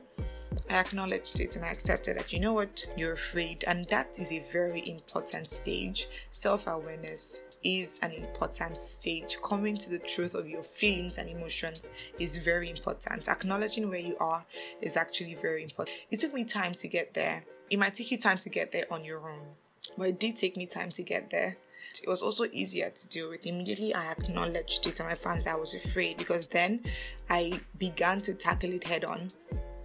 I 0.70 0.76
acknowledged 0.76 1.40
it 1.40 1.56
and 1.56 1.66
I 1.66 1.72
accepted 1.72 2.18
that 2.18 2.32
you 2.32 2.40
know 2.40 2.54
what, 2.54 2.86
you're 2.96 3.14
afraid. 3.14 3.64
And 3.66 3.88
that 3.88 4.20
is 4.20 4.32
a 4.32 4.44
very 4.52 4.88
important 4.88 5.50
stage. 5.50 6.08
Self-awareness 6.30 7.46
is 7.64 8.00
an 8.04 8.12
important 8.12 8.78
stage. 8.78 9.38
Coming 9.44 9.78
to 9.78 9.90
the 9.90 10.00
truth 10.00 10.36
of 10.36 10.48
your 10.48 10.64
feelings 10.64 11.18
and 11.18 11.30
emotions 11.30 11.90
is 12.20 12.38
very 12.38 12.70
important. 12.70 13.28
Acknowledging 13.28 13.90
where 13.90 14.00
you 14.00 14.18
are 14.20 14.46
is 14.82 14.96
actually 14.96 15.36
very 15.36 15.64
important. 15.64 15.98
It 16.12 16.20
took 16.20 16.34
me 16.34 16.44
time 16.44 16.74
to 16.76 16.88
get 16.88 17.14
there. 17.14 17.44
It 17.70 17.80
might 17.80 17.96
take 17.96 18.12
you 18.12 18.18
time 18.18 18.38
to 18.40 18.50
get 18.50 18.72
there 18.72 18.86
on 18.92 19.04
your 19.04 19.28
own. 19.28 19.56
But 19.98 20.08
it 20.08 20.20
did 20.20 20.36
take 20.36 20.58
me 20.58 20.66
time 20.66 20.92
to 20.92 21.04
get 21.04 21.30
there. 21.30 21.58
It 22.02 22.10
was 22.10 22.22
also 22.22 22.46
easier 22.52 22.90
to 22.90 23.10
deal 23.10 23.30
with. 23.30 23.46
Immediately, 23.46 23.94
I 23.94 24.12
acknowledged 24.12 24.88
it 24.88 25.00
and 25.00 25.10
I 25.10 25.16
found 25.16 25.46
that 25.46 25.56
I 25.56 25.60
was 25.60 25.76
afraid 25.76 26.18
because 26.18 26.48
then 26.48 26.82
I 27.30 27.60
began 27.78 28.22
to 28.22 28.34
tackle 28.34 28.74
it 28.74 28.84
head 28.84 29.06
on 29.06 29.30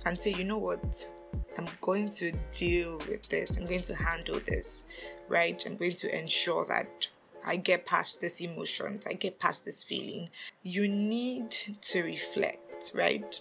and 0.07 0.21
say, 0.21 0.33
you 0.33 0.45
know 0.45 0.59
what, 0.59 1.09
I'm 1.59 1.69
going 1.81 2.11
to 2.11 2.33
deal 2.55 2.99
with 3.09 3.29
this, 3.29 3.57
I'm 3.57 3.67
going 3.67 3.83
to 3.83 3.95
handle 3.95 4.41
this, 4.47 4.85
right? 5.29 5.63
I'm 5.67 5.77
going 5.77 5.95
to 5.95 6.19
ensure 6.19 6.65
that 6.69 7.09
I 7.47 7.57
get 7.57 7.85
past 7.85 8.21
this 8.21 8.41
emotions, 8.41 9.07
I 9.07 9.15
get 9.15 9.39
past 9.39 9.65
this 9.65 9.85
feeling. 9.85 10.31
You 10.63 10.89
need 10.89 11.51
to 11.83 12.03
reflect, 12.03 12.93
right? 12.95 13.41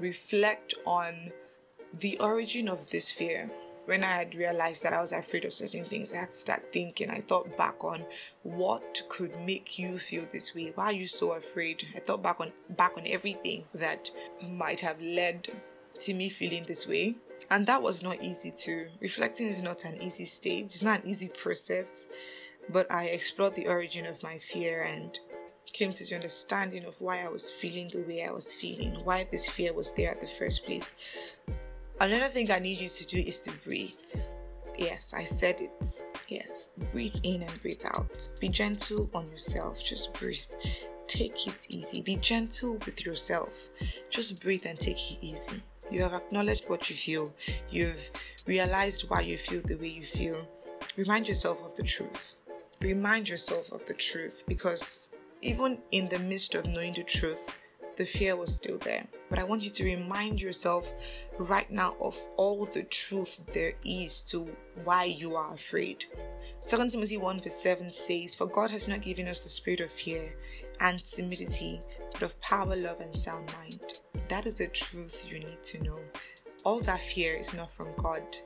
Reflect 0.00 0.74
on 0.86 1.32
the 2.00 2.18
origin 2.18 2.68
of 2.68 2.90
this 2.90 3.10
fear 3.10 3.50
when 3.92 4.04
I 4.04 4.16
had 4.16 4.34
realized 4.34 4.84
that 4.84 4.94
I 4.94 5.02
was 5.02 5.12
afraid 5.12 5.44
of 5.44 5.52
certain 5.52 5.84
things, 5.84 6.14
I 6.14 6.20
had 6.20 6.30
to 6.30 6.34
start 6.34 6.72
thinking. 6.72 7.10
I 7.10 7.20
thought 7.20 7.58
back 7.58 7.84
on 7.84 8.02
what 8.42 9.02
could 9.10 9.36
make 9.44 9.78
you 9.78 9.98
feel 9.98 10.24
this 10.32 10.54
way. 10.54 10.72
Why 10.74 10.86
are 10.86 10.92
you 10.94 11.06
so 11.06 11.32
afraid? 11.32 11.86
I 11.94 11.98
thought 11.98 12.22
back 12.22 12.40
on 12.40 12.54
back 12.70 12.92
on 12.96 13.06
everything 13.06 13.64
that 13.74 14.10
might 14.48 14.80
have 14.80 14.98
led 15.02 15.46
to 16.00 16.14
me 16.14 16.30
feeling 16.30 16.64
this 16.66 16.88
way. 16.88 17.16
And 17.50 17.66
that 17.66 17.82
was 17.82 18.02
not 18.02 18.22
easy 18.22 18.50
too. 18.50 18.86
Reflecting 19.00 19.48
is 19.48 19.62
not 19.62 19.84
an 19.84 20.00
easy 20.00 20.24
stage, 20.24 20.64
it's 20.64 20.82
not 20.82 21.02
an 21.02 21.10
easy 21.10 21.28
process. 21.28 22.08
But 22.70 22.90
I 22.90 23.08
explored 23.08 23.56
the 23.56 23.66
origin 23.66 24.06
of 24.06 24.22
my 24.22 24.38
fear 24.38 24.84
and 24.84 25.18
came 25.70 25.92
to 25.92 26.06
the 26.06 26.14
understanding 26.14 26.86
of 26.86 26.98
why 26.98 27.22
I 27.22 27.28
was 27.28 27.50
feeling 27.50 27.90
the 27.90 28.00
way 28.00 28.24
I 28.24 28.32
was 28.32 28.54
feeling, 28.54 28.94
why 29.04 29.26
this 29.30 29.46
fear 29.46 29.74
was 29.74 29.92
there 29.92 30.10
at 30.10 30.22
the 30.22 30.26
first 30.26 30.64
place. 30.64 30.94
Another 32.00 32.26
thing 32.26 32.50
I 32.50 32.58
need 32.58 32.78
you 32.78 32.88
to 32.88 33.06
do 33.06 33.18
is 33.18 33.40
to 33.42 33.52
breathe. 33.64 33.94
Yes, 34.76 35.14
I 35.14 35.24
said 35.24 35.60
it. 35.60 36.02
Yes, 36.28 36.70
breathe 36.92 37.14
in 37.22 37.42
and 37.42 37.62
breathe 37.62 37.82
out. 37.94 38.28
Be 38.40 38.48
gentle 38.48 39.08
on 39.14 39.26
yourself. 39.30 39.84
Just 39.84 40.14
breathe. 40.14 40.40
Take 41.06 41.46
it 41.46 41.66
easy. 41.68 42.00
Be 42.02 42.16
gentle 42.16 42.78
with 42.86 43.04
yourself. 43.04 43.68
Just 44.10 44.42
breathe 44.42 44.66
and 44.66 44.78
take 44.78 45.12
it 45.12 45.18
easy. 45.20 45.62
You 45.90 46.02
have 46.02 46.14
acknowledged 46.14 46.64
what 46.68 46.88
you 46.88 46.96
feel. 46.96 47.34
You've 47.70 48.10
realized 48.46 49.10
why 49.10 49.20
you 49.20 49.36
feel 49.36 49.60
the 49.62 49.76
way 49.76 49.88
you 49.88 50.04
feel. 50.04 50.48
Remind 50.96 51.28
yourself 51.28 51.62
of 51.64 51.76
the 51.76 51.82
truth. 51.82 52.36
Remind 52.80 53.28
yourself 53.28 53.72
of 53.72 53.84
the 53.86 53.94
truth 53.94 54.44
because 54.48 55.08
even 55.42 55.78
in 55.90 56.08
the 56.08 56.18
midst 56.18 56.54
of 56.54 56.66
knowing 56.66 56.94
the 56.94 57.02
truth, 57.02 57.54
the 57.96 58.06
fear 58.06 58.36
was 58.36 58.54
still 58.54 58.78
there. 58.78 59.06
But 59.32 59.38
I 59.38 59.44
want 59.44 59.64
you 59.64 59.70
to 59.70 59.84
remind 59.84 60.42
yourself 60.42 60.92
right 61.38 61.70
now 61.70 61.96
of 62.02 62.14
all 62.36 62.66
the 62.66 62.82
truth 62.82 63.46
there 63.54 63.72
is 63.82 64.20
to 64.24 64.54
why 64.84 65.04
you 65.04 65.36
are 65.36 65.54
afraid. 65.54 66.04
2 66.60 66.90
Timothy 66.90 67.16
1 67.16 67.40
verse 67.40 67.54
7 67.54 67.90
says, 67.90 68.34
For 68.34 68.46
God 68.46 68.70
has 68.70 68.88
not 68.88 69.00
given 69.00 69.26
us 69.28 69.42
the 69.42 69.48
spirit 69.48 69.80
of 69.80 69.90
fear 69.90 70.36
and 70.80 71.02
timidity, 71.02 71.80
but 72.12 72.20
of 72.20 72.38
power, 72.42 72.76
love, 72.76 73.00
and 73.00 73.16
sound 73.16 73.50
mind. 73.54 74.00
That 74.28 74.44
is 74.44 74.58
the 74.58 74.66
truth 74.66 75.26
you 75.32 75.38
need 75.38 75.62
to 75.62 75.82
know. 75.82 75.98
All 76.64 76.80
that 76.80 77.00
fear 77.00 77.34
is 77.34 77.54
not 77.54 77.72
from 77.72 77.88
God. 77.96 78.36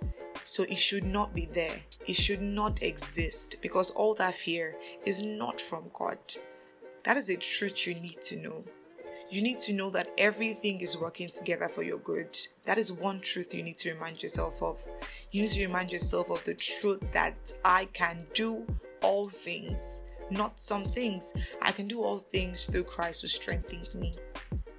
So 0.44 0.62
it 0.62 0.78
should 0.78 1.02
not 1.02 1.34
be 1.34 1.46
there. 1.46 1.80
It 2.06 2.14
should 2.14 2.42
not 2.42 2.84
exist 2.84 3.56
because 3.60 3.90
all 3.90 4.14
that 4.14 4.36
fear 4.36 4.76
is 5.04 5.20
not 5.20 5.60
from 5.60 5.90
God. 5.92 6.18
That 7.02 7.16
is 7.16 7.28
a 7.28 7.36
truth 7.36 7.88
you 7.88 7.94
need 7.94 8.22
to 8.22 8.36
know 8.36 8.64
you 9.28 9.42
need 9.42 9.58
to 9.58 9.72
know 9.72 9.90
that 9.90 10.08
everything 10.18 10.80
is 10.80 10.96
working 10.96 11.28
together 11.28 11.68
for 11.68 11.82
your 11.82 11.98
good. 11.98 12.38
That 12.64 12.78
is 12.78 12.92
one 12.92 13.20
truth 13.20 13.54
you 13.54 13.62
need 13.62 13.76
to 13.78 13.92
remind 13.92 14.22
yourself 14.22 14.62
of. 14.62 14.84
You 15.32 15.42
need 15.42 15.50
to 15.50 15.66
remind 15.66 15.90
yourself 15.90 16.30
of 16.30 16.44
the 16.44 16.54
truth 16.54 17.06
that 17.12 17.52
I 17.64 17.86
can 17.86 18.26
do 18.34 18.64
all 19.02 19.28
things, 19.28 20.02
not 20.30 20.60
some 20.60 20.84
things. 20.84 21.32
I 21.62 21.72
can 21.72 21.88
do 21.88 22.02
all 22.02 22.18
things 22.18 22.66
through 22.66 22.84
Christ 22.84 23.22
who 23.22 23.28
strengthens 23.28 23.96
me. 23.96 24.14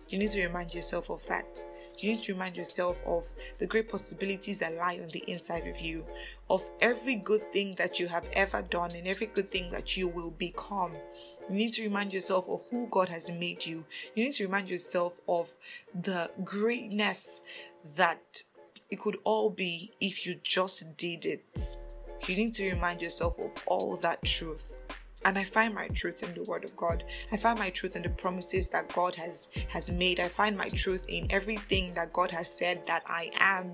You 0.10 0.18
need 0.18 0.30
to 0.32 0.46
remind 0.46 0.74
yourself 0.74 1.10
of 1.10 1.26
that 1.28 1.58
you 2.00 2.12
need 2.12 2.24
to 2.24 2.34
remind 2.34 2.56
yourself 2.56 3.02
of 3.06 3.28
the 3.58 3.68
great 3.68 3.90
possibilities 3.90 4.60
that 4.60 4.76
lie 4.76 5.00
on 5.02 5.10
the 5.10 5.24
inside 5.28 5.68
of 5.68 5.80
you, 5.80 6.06
of 6.50 6.70
every 6.82 7.16
good 7.16 7.42
thing 7.42 7.76
that 7.76 8.00
you 8.00 8.08
have 8.08 8.30
ever 8.34 8.62
done 8.62 8.92
and 8.96 9.08
every 9.08 9.28
good 9.28 9.48
thing 9.48 9.70
that 9.72 9.98
you 9.98 10.08
will 10.08 10.32
become. 10.32 10.94
You 11.50 11.56
need 11.56 11.74
to 11.74 11.84
remind 11.84 12.14
yourself 12.14 12.48
of 12.50 12.62
who 12.70 12.88
God 12.88 13.10
has 13.10 13.32
made 13.32 13.66
you. 13.66 13.86
You 14.16 14.26
need 14.26 14.34
to 14.34 14.46
remind 14.46 14.70
yourself 14.70 15.20
of 15.28 15.54
the 15.94 16.30
greatness 16.44 17.42
that 17.96 18.44
it 18.90 19.00
could 19.00 19.18
all 19.24 19.50
be 19.50 19.92
if 20.00 20.26
you 20.26 20.36
just 20.44 20.96
did 20.98 21.26
it. 21.26 21.78
You 22.28 22.36
need 22.36 22.54
to 22.56 22.72
remind 22.72 23.02
yourself 23.02 23.38
of 23.40 23.52
all 23.68 23.98
that 23.98 24.24
truth 24.24 24.77
and 25.28 25.38
i 25.38 25.44
find 25.44 25.76
my 25.76 25.90
truth 25.90 26.24
in 26.24 26.34
the 26.34 26.44
word 26.50 26.64
of 26.64 26.76
god. 26.78 27.04
I 27.34 27.38
find 27.38 27.60
my 27.60 27.70
truth 27.70 27.98
in 27.98 28.02
the 28.02 28.10
promises 28.10 28.70
that 28.70 28.94
god 28.94 29.16
has 29.16 29.50
has 29.68 29.92
made. 29.92 30.22
I 30.22 30.30
find 30.30 30.58
my 30.58 30.70
truth 30.70 31.06
in 31.10 31.28
everything 31.30 31.94
that 31.96 32.14
god 32.14 32.32
has 32.32 32.50
said 32.50 32.88
that 32.88 33.04
i 33.06 33.30
am. 33.40 33.74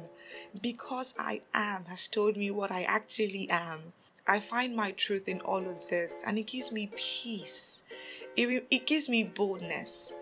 Because 0.62 1.14
i 1.20 1.42
am 1.54 1.86
has 1.86 2.08
told 2.08 2.36
me 2.38 2.50
what 2.50 2.72
i 2.72 2.82
actually 2.82 3.48
am. 3.52 3.94
I 4.28 4.40
find 4.40 4.76
my 4.76 4.92
truth 4.92 5.28
in 5.28 5.42
all 5.42 5.64
of 5.70 5.90
this 5.90 6.24
and 6.26 6.40
it 6.40 6.48
gives 6.48 6.72
me 6.72 6.90
peace. 6.96 7.84
It, 8.36 8.66
it 8.72 8.88
gives 8.88 9.08
me 9.08 9.24
boldness. 9.24 10.16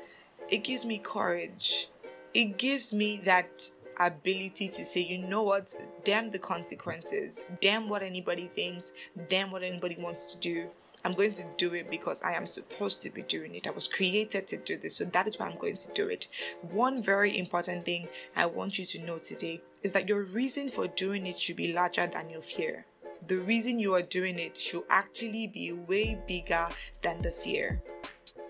It 0.50 0.66
gives 0.66 0.86
me 0.86 0.98
courage. 0.98 1.88
It 2.34 2.58
gives 2.58 2.92
me 2.92 3.22
that 3.24 3.70
ability 4.00 4.68
to 4.68 4.84
say, 4.84 5.02
you 5.02 5.20
know 5.20 5.44
what, 5.44 5.74
damn 6.04 6.32
the 6.32 6.40
consequences, 6.40 7.44
damn 7.62 7.88
what 7.88 8.02
anybody 8.02 8.48
thinks, 8.48 8.92
damn 9.30 9.52
what 9.52 9.64
anybody 9.64 9.96
wants 10.00 10.26
to 10.34 10.40
do. 10.40 10.70
I'm 11.04 11.14
going 11.14 11.32
to 11.34 11.46
do 11.58 11.74
it 11.74 11.90
because 11.90 12.22
I 12.22 12.34
am 12.34 12.46
supposed 12.46 13.02
to 13.04 13.10
be 13.10 13.24
doing 13.24 13.56
it. 13.56 13.68
I 13.68 13.72
was 13.72 13.88
created 13.88 14.48
to 14.48 14.58
do 14.58 14.78
this, 14.78 14.98
so 14.98 15.06
that 15.06 15.28
is 15.28 15.40
why 15.40 15.48
I'm 15.48 15.58
going 15.58 15.78
to 15.78 15.92
do 15.94 16.08
it. 16.08 16.28
One 16.72 17.02
very 17.02 17.38
important 17.38 17.86
thing 17.86 18.08
I 18.36 18.46
want 18.46 18.78
you 18.78 18.86
to 18.86 19.06
know 19.06 19.18
today 19.18 19.62
is 19.84 19.94
that 19.94 20.08
your 20.08 20.24
reason 20.26 20.70
for 20.70 20.88
doing 20.88 21.26
it 21.26 21.40
should 21.40 21.56
be 21.56 21.74
larger 21.74 22.08
than 22.08 22.30
your 22.30 22.42
fear. 22.42 22.86
The 23.28 23.38
reason 23.38 23.80
you 23.80 23.94
are 23.94 24.02
doing 24.02 24.40
it 24.40 24.58
should 24.58 24.84
actually 24.90 25.48
be 25.48 25.72
way 25.72 26.20
bigger 26.28 26.68
than 27.02 27.22
the 27.22 27.32
fear. 27.32 27.82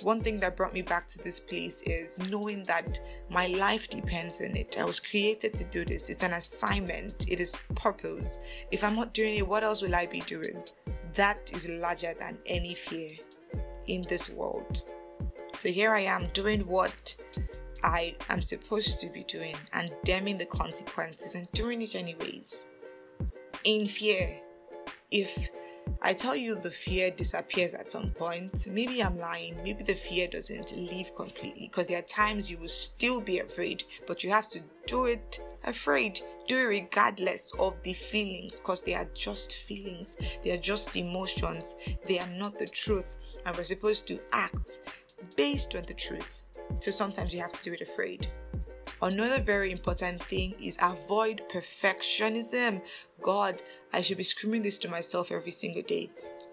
One 0.01 0.19
thing 0.19 0.39
that 0.39 0.57
brought 0.57 0.73
me 0.73 0.81
back 0.81 1.07
to 1.09 1.19
this 1.19 1.39
place 1.39 1.83
is 1.83 2.19
knowing 2.29 2.63
that 2.63 2.99
my 3.29 3.47
life 3.47 3.87
depends 3.87 4.41
on 4.41 4.55
it. 4.57 4.77
I 4.79 4.83
was 4.83 4.99
created 4.99 5.53
to 5.53 5.63
do 5.65 5.85
this. 5.85 6.09
It's 6.09 6.23
an 6.23 6.33
assignment, 6.33 7.29
it 7.29 7.39
is 7.39 7.59
purpose. 7.75 8.39
If 8.71 8.83
I'm 8.83 8.95
not 8.95 9.13
doing 9.13 9.35
it, 9.35 9.47
what 9.47 9.63
else 9.63 9.81
will 9.81 9.93
I 9.93 10.07
be 10.07 10.21
doing? 10.21 10.63
That 11.15 11.51
is 11.53 11.69
larger 11.69 12.13
than 12.19 12.37
any 12.45 12.73
fear 12.73 13.11
in 13.87 14.05
this 14.09 14.29
world. 14.29 14.83
So 15.57 15.69
here 15.69 15.93
I 15.93 16.01
am 16.01 16.27
doing 16.33 16.61
what 16.61 17.15
I 17.83 18.15
am 18.29 18.41
supposed 18.41 19.01
to 19.01 19.09
be 19.09 19.23
doing 19.23 19.55
and 19.73 19.91
damning 20.03 20.37
the 20.37 20.45
consequences 20.45 21.35
and 21.35 21.47
doing 21.51 21.81
it 21.81 21.95
anyways. 21.95 22.67
In 23.63 23.87
fear. 23.87 24.39
If 25.11 25.49
I 26.01 26.13
tell 26.13 26.35
you 26.35 26.55
the 26.55 26.71
fear 26.71 27.11
disappears 27.11 27.73
at 27.73 27.91
some 27.91 28.11
point, 28.11 28.67
maybe 28.67 29.03
I'm 29.03 29.17
lying. 29.17 29.55
Maybe 29.63 29.83
the 29.83 29.93
fear 29.93 30.27
doesn't 30.27 30.75
leave 30.75 31.15
completely 31.15 31.67
because 31.67 31.87
there 31.87 31.99
are 31.99 32.03
times 32.03 32.49
you 32.49 32.57
will 32.57 32.67
still 32.67 33.21
be 33.21 33.39
afraid, 33.39 33.83
but 34.07 34.23
you 34.23 34.29
have 34.31 34.47
to 34.49 34.59
do 34.87 35.05
it 35.05 35.39
afraid. 35.63 36.21
Do 36.47 36.57
it 36.57 36.81
regardless 36.81 37.53
of 37.59 37.81
the 37.83 37.93
feelings 37.93 38.59
because 38.59 38.81
they 38.81 38.95
are 38.95 39.07
just 39.13 39.55
feelings, 39.55 40.17
they 40.43 40.51
are 40.51 40.61
just 40.61 40.95
emotions, 40.95 41.75
they 42.07 42.19
are 42.19 42.29
not 42.37 42.57
the 42.57 42.67
truth, 42.67 43.37
and 43.45 43.55
we're 43.55 43.63
supposed 43.63 44.07
to 44.07 44.19
act 44.33 44.79
based 45.35 45.75
on 45.75 45.83
the 45.85 45.93
truth. 45.93 46.45
So 46.79 46.91
sometimes 46.91 47.33
you 47.33 47.41
have 47.41 47.51
to 47.51 47.63
do 47.63 47.73
it 47.73 47.81
afraid. 47.81 48.27
Another 49.03 49.41
very 49.41 49.71
important 49.71 50.21
thing 50.23 50.53
is 50.61 50.77
avoid 50.79 51.41
perfectionism. 51.51 52.85
God, 53.19 53.63
I 53.91 54.01
should 54.01 54.17
be 54.17 54.23
screaming 54.23 54.61
this 54.61 54.77
to 54.79 54.89
myself 54.89 55.31
every 55.31 55.49
single 55.51 55.81
day. 55.81 56.11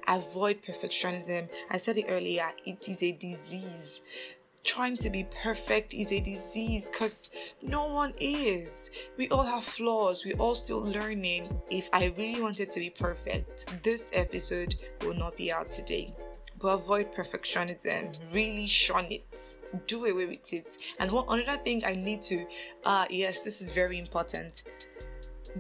Avoid 0.08 0.62
perfectionism. 0.62 1.50
I 1.68 1.76
said 1.76 1.98
it 1.98 2.06
earlier, 2.08 2.46
it 2.64 2.88
is 2.88 3.02
a 3.02 3.12
disease. 3.12 4.00
Trying 4.64 4.96
to 4.98 5.11
be 5.11 5.26
perfect 5.42 5.92
is 5.92 6.11
a 6.11 6.20
disease 6.20 6.90
because 6.90 7.28
no 7.62 7.87
one 7.87 8.14
is. 8.18 8.90
We 9.18 9.28
all 9.28 9.44
have 9.44 9.64
flaws. 9.64 10.24
we're 10.24 10.37
all 10.38 10.54
still 10.54 10.82
learning. 10.82 11.61
If 11.70 11.90
I 11.92 12.14
really 12.16 12.40
wanted 12.40 12.70
to 12.70 12.80
be 12.80 12.90
perfect, 12.90 13.66
this 13.82 14.11
episode 14.14 14.74
will 15.02 15.14
not 15.14 15.37
be 15.37 15.52
out 15.52 15.70
today 15.70 16.14
but 16.61 16.75
avoid 16.75 17.12
perfectionism. 17.14 18.16
Really 18.35 18.66
shun 18.66 19.07
it. 19.11 19.59
Do 19.87 20.05
away 20.05 20.27
with 20.27 20.53
it. 20.53 20.77
And 20.99 21.11
one 21.11 21.40
another 21.40 21.62
thing 21.62 21.83
I 21.85 21.92
need 21.94 22.23
to, 22.23 22.47
uh, 22.85 23.07
yes, 23.11 23.42
this 23.42 23.61
is 23.61 23.73
very 23.73 23.99
important. 23.99 24.62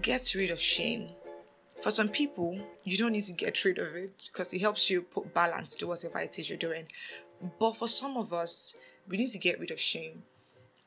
Get 0.02 0.34
rid 0.34 0.50
of 0.50 0.58
shame. 0.58 1.10
For 1.80 1.90
some 1.90 2.08
people, 2.08 2.60
you 2.84 2.98
don't 2.98 3.12
need 3.12 3.24
to 3.24 3.32
get 3.32 3.64
rid 3.64 3.78
of 3.78 3.94
it 3.94 4.28
because 4.32 4.52
it 4.52 4.60
helps 4.60 4.90
you 4.90 5.02
put 5.02 5.32
balance 5.32 5.76
to 5.76 5.86
whatever 5.86 6.18
it 6.18 6.38
is 6.38 6.48
you're 6.48 6.58
doing. 6.58 6.86
But 7.60 7.76
for 7.76 7.86
some 7.86 8.16
of 8.16 8.32
us, 8.32 8.74
we 9.08 9.16
need 9.16 9.30
to 9.30 9.38
get 9.38 9.60
rid 9.60 9.70
of 9.70 9.78
shame. 9.78 10.24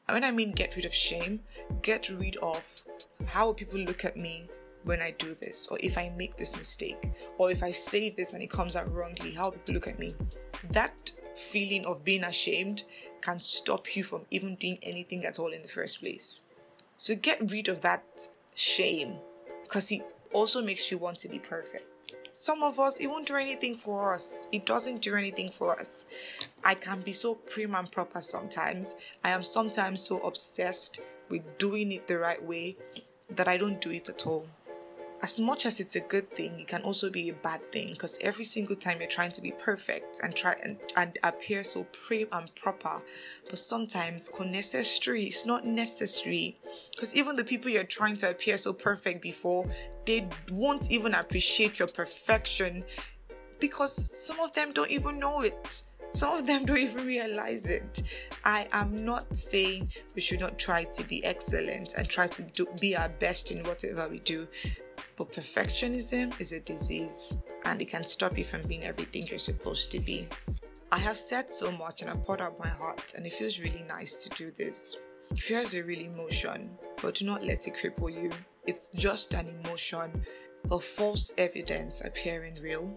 And 0.08 0.16
when 0.16 0.24
I 0.24 0.32
mean 0.32 0.52
get 0.52 0.76
rid 0.76 0.86
of 0.86 0.94
shame, 0.94 1.42
get 1.82 2.10
rid 2.10 2.36
of 2.38 2.86
how 3.28 3.54
people 3.54 3.80
look 3.80 4.04
at 4.04 4.18
me 4.18 4.50
when 4.84 5.02
I 5.02 5.12
do 5.12 5.34
this, 5.34 5.68
or 5.70 5.78
if 5.82 5.98
I 5.98 6.12
make 6.18 6.38
this 6.38 6.58
mistake, 6.58 7.12
or 7.38 7.52
if 7.52 7.64
I 7.64 7.72
say 7.72 8.10
this 8.10 8.34
and 8.34 8.42
it 8.42 8.50
comes 8.50 8.76
out 8.76 8.92
wrongly, 8.92 9.32
how 9.34 9.52
people 9.52 9.74
look 9.76 9.88
at 9.88 10.00
me. 10.00 10.16
That 10.72 11.12
feeling 11.36 11.86
of 11.86 12.04
being 12.04 12.24
ashamed 12.24 12.84
can 13.22 13.40
stop 13.40 13.96
you 13.96 14.04
from 14.04 14.26
even 14.32 14.56
doing 14.56 14.78
anything 14.82 15.26
at 15.26 15.40
all 15.40 15.54
in 15.54 15.62
the 15.62 15.68
first 15.68 16.00
place. 16.00 16.46
So 16.98 17.16
get 17.16 17.52
rid 17.52 17.68
of 17.68 17.82
that 17.82 18.04
shame 18.56 19.16
because 19.64 19.92
it 19.92 20.02
also 20.34 20.62
makes 20.62 20.92
you 20.92 20.98
want 20.98 21.18
to 21.20 21.30
be 21.30 21.40
perfect. 21.40 21.86
Some 22.34 22.64
of 22.64 22.80
us, 22.80 22.98
it 23.00 23.08
won't 23.08 23.28
do 23.28 23.36
anything 23.36 23.76
for 23.76 24.14
us. 24.14 24.48
It 24.52 24.66
doesn't 24.66 25.02
do 25.02 25.16
anything 25.16 25.52
for 25.52 25.78
us. 25.78 26.06
I 26.64 26.76
can 26.76 27.02
be 27.02 27.12
so 27.12 27.36
prim 27.36 27.76
and 27.76 27.92
proper 27.92 28.22
sometimes. 28.22 28.96
I 29.24 29.32
am 29.32 29.44
sometimes 29.44 30.02
so 30.02 30.20
obsessed 30.20 31.02
with 31.30 31.58
doing 31.58 31.92
it 31.92 32.08
the 32.08 32.20
right 32.20 32.42
way 32.42 32.78
that 33.30 33.48
I 33.48 33.58
don't 33.58 33.82
do 33.82 33.92
it 33.92 34.10
at 34.10 34.26
all 34.28 34.46
as 35.24 35.40
much 35.40 35.66
as 35.66 35.80
it's 35.80 35.96
a 35.96 36.02
good 36.02 36.30
thing, 36.32 36.60
it 36.60 36.68
can 36.68 36.82
also 36.82 37.10
be 37.10 37.30
a 37.30 37.34
bad 37.34 37.72
thing 37.72 37.90
because 37.92 38.18
every 38.22 38.44
single 38.44 38.76
time 38.76 38.98
you're 39.00 39.10
trying 39.10 39.32
to 39.32 39.42
be 39.42 39.52
perfect 39.52 40.20
and 40.24 40.36
try 40.36 40.56
and, 40.64 40.78
and 40.98 41.18
appear 41.24 41.64
so 41.64 41.86
prim 41.92 42.28
and 42.32 42.54
proper, 42.56 43.00
but 43.50 43.60
sometimes 43.60 44.30
necessary. 44.40 45.26
It's 45.26 45.46
not 45.46 45.66
necessary 45.66 46.58
because 46.96 47.16
even 47.16 47.36
the 47.36 47.44
people 47.44 47.70
you're 47.70 47.84
trying 47.84 48.16
to 48.18 48.32
appear 48.32 48.58
so 48.58 48.74
perfect 48.74 49.22
before, 49.22 49.66
they 50.06 50.28
won't 50.52 50.92
even 50.92 51.14
appreciate 51.14 51.78
your 51.78 51.88
perfection 51.88 52.84
because 53.60 53.94
some 53.94 54.40
of 54.40 54.52
them 54.54 54.74
don't 54.74 54.90
even 54.90 55.20
know 55.20 55.42
it. 55.42 55.84
Some 56.14 56.38
of 56.38 56.46
them 56.46 56.66
don't 56.66 56.78
even 56.78 57.06
realize 57.06 57.70
it. 57.70 58.02
I 58.44 58.68
am 58.72 59.06
not 59.06 59.36
saying 59.36 59.92
we 60.16 60.22
should 60.22 60.40
not 60.40 60.58
try 60.58 60.84
to 60.86 61.04
be 61.04 61.24
excellent 61.24 61.94
and 61.98 62.10
try 62.10 62.28
to 62.28 62.42
do, 62.42 62.68
be 62.80 62.96
our 62.96 63.10
best 63.10 63.52
in 63.52 63.64
whatever 63.64 64.10
we 64.10 64.20
do. 64.20 64.48
But 65.22 65.34
perfectionism 65.34 66.34
is 66.42 66.52
a 66.52 66.60
disease 66.62 67.38
and 67.66 67.80
it 67.80 67.92
can 67.92 68.06
stop 68.06 68.40
you 68.40 68.44
from 68.44 68.64
being 68.64 68.84
everything 68.84 69.28
you're 69.28 69.38
supposed 69.38 69.92
to 69.92 70.00
be. 70.00 70.28
I 70.92 70.98
have 70.98 71.16
said 71.16 71.52
so 71.52 71.72
much 71.72 72.02
and 72.02 72.10
I 72.10 72.16
poured 72.16 72.42
out 72.42 72.58
my 72.58 72.68
heart, 72.68 73.14
and 73.16 73.28
it 73.28 73.34
feels 73.34 73.60
really 73.60 73.86
nice 73.88 74.24
to 74.24 74.30
do 74.32 74.50
this. 74.50 74.98
Fear 75.38 75.60
is 75.60 75.76
a 75.76 75.84
real 75.84 76.00
emotion, 76.00 76.72
but 77.04 77.14
do 77.14 77.26
not 77.26 77.46
let 77.46 77.68
it 77.68 77.76
cripple 77.76 78.12
you. 78.12 78.32
It's 78.66 78.90
just 78.96 79.36
an 79.36 79.48
emotion, 79.48 80.26
a 80.72 80.80
false 80.80 81.32
evidence 81.38 82.04
appearing 82.04 82.56
real. 82.56 82.92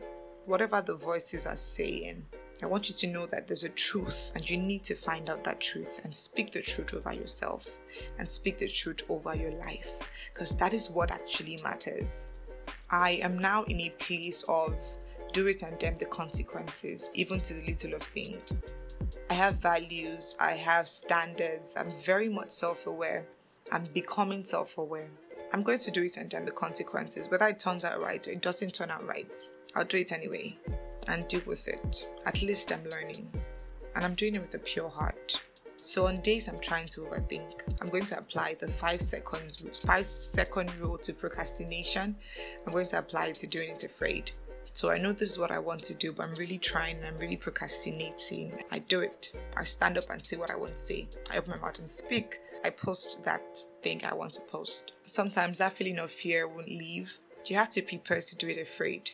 Whatever 0.46 0.80
the 0.80 0.96
voices 0.96 1.44
are 1.44 1.58
saying, 1.58 2.24
I 2.64 2.66
want 2.66 2.88
you 2.88 2.94
to 2.94 3.06
know 3.08 3.26
that 3.26 3.46
there's 3.46 3.64
a 3.64 3.68
truth 3.68 4.32
and 4.34 4.48
you 4.48 4.56
need 4.56 4.84
to 4.84 4.94
find 4.94 5.28
out 5.28 5.44
that 5.44 5.60
truth 5.60 6.00
and 6.02 6.14
speak 6.14 6.50
the 6.50 6.62
truth 6.62 6.94
over 6.94 7.12
yourself 7.12 7.82
and 8.18 8.28
speak 8.28 8.56
the 8.56 8.68
truth 8.68 9.02
over 9.10 9.36
your 9.36 9.50
life 9.50 9.98
because 10.32 10.56
that 10.56 10.72
is 10.72 10.90
what 10.90 11.10
actually 11.10 11.60
matters. 11.62 12.40
I 12.90 13.20
am 13.22 13.36
now 13.36 13.64
in 13.64 13.80
a 13.80 13.90
place 13.90 14.44
of 14.48 14.72
do 15.34 15.46
it 15.46 15.60
and 15.60 15.78
damn 15.78 15.98
the 15.98 16.06
consequences, 16.06 17.10
even 17.12 17.38
to 17.42 17.52
the 17.52 17.66
little 17.66 17.92
of 17.92 18.02
things. 18.02 18.62
I 19.28 19.34
have 19.34 19.56
values, 19.56 20.34
I 20.40 20.52
have 20.52 20.88
standards, 20.88 21.76
I'm 21.76 21.92
very 22.02 22.30
much 22.30 22.48
self 22.48 22.86
aware. 22.86 23.26
I'm 23.72 23.84
becoming 23.92 24.42
self 24.42 24.78
aware. 24.78 25.10
I'm 25.52 25.62
going 25.62 25.80
to 25.80 25.90
do 25.90 26.02
it 26.02 26.16
and 26.16 26.30
damn 26.30 26.46
the 26.46 26.50
consequences, 26.50 27.30
whether 27.30 27.46
it 27.46 27.58
turns 27.58 27.84
out 27.84 28.00
right 28.00 28.26
or 28.26 28.30
it 28.30 28.40
doesn't 28.40 28.72
turn 28.72 28.90
out 28.90 29.06
right. 29.06 29.30
I'll 29.76 29.84
do 29.84 29.98
it 29.98 30.12
anyway 30.12 30.56
and 31.08 31.26
deal 31.28 31.42
with 31.46 31.68
it. 31.68 32.08
At 32.26 32.42
least 32.42 32.72
I'm 32.72 32.84
learning. 32.90 33.30
And 33.94 34.04
I'm 34.04 34.14
doing 34.14 34.34
it 34.34 34.40
with 34.40 34.54
a 34.54 34.58
pure 34.58 34.88
heart. 34.88 35.42
So 35.76 36.06
on 36.06 36.20
days 36.22 36.48
I'm 36.48 36.60
trying 36.60 36.88
to 36.88 37.02
overthink, 37.02 37.60
I'm 37.80 37.90
going 37.90 38.06
to 38.06 38.18
apply 38.18 38.54
the 38.58 38.66
five 38.66 39.00
seconds 39.00 39.62
five 39.84 40.04
second 40.04 40.74
rule 40.80 40.96
to 40.98 41.12
procrastination. 41.12 42.16
I'm 42.66 42.72
going 42.72 42.86
to 42.86 42.98
apply 42.98 43.26
it 43.26 43.36
to 43.36 43.46
doing 43.46 43.70
it 43.70 43.84
afraid. 43.84 44.32
So 44.72 44.90
I 44.90 44.98
know 44.98 45.12
this 45.12 45.30
is 45.30 45.38
what 45.38 45.52
I 45.52 45.58
want 45.58 45.82
to 45.84 45.94
do, 45.94 46.12
but 46.12 46.26
I'm 46.26 46.34
really 46.34 46.58
trying 46.58 46.96
and 46.96 47.06
I'm 47.06 47.18
really 47.18 47.36
procrastinating. 47.36 48.52
I 48.72 48.80
do 48.80 49.00
it. 49.00 49.38
I 49.56 49.62
stand 49.64 49.98
up 49.98 50.10
and 50.10 50.26
say 50.26 50.36
what 50.36 50.50
I 50.50 50.56
want 50.56 50.72
to 50.72 50.78
say. 50.78 51.08
I 51.32 51.36
open 51.36 51.50
my 51.50 51.60
mouth 51.60 51.78
and 51.78 51.90
speak. 51.90 52.40
I 52.64 52.70
post 52.70 53.22
that 53.24 53.42
thing 53.82 54.04
I 54.04 54.14
want 54.14 54.32
to 54.32 54.40
post. 54.40 54.94
Sometimes 55.02 55.58
that 55.58 55.74
feeling 55.74 55.98
of 55.98 56.10
fear 56.10 56.48
won't 56.48 56.68
leave. 56.68 57.18
You 57.44 57.56
have 57.56 57.70
to 57.70 57.82
prepare 57.82 58.22
to 58.22 58.36
do 58.36 58.48
it 58.48 58.58
afraid. 58.58 59.10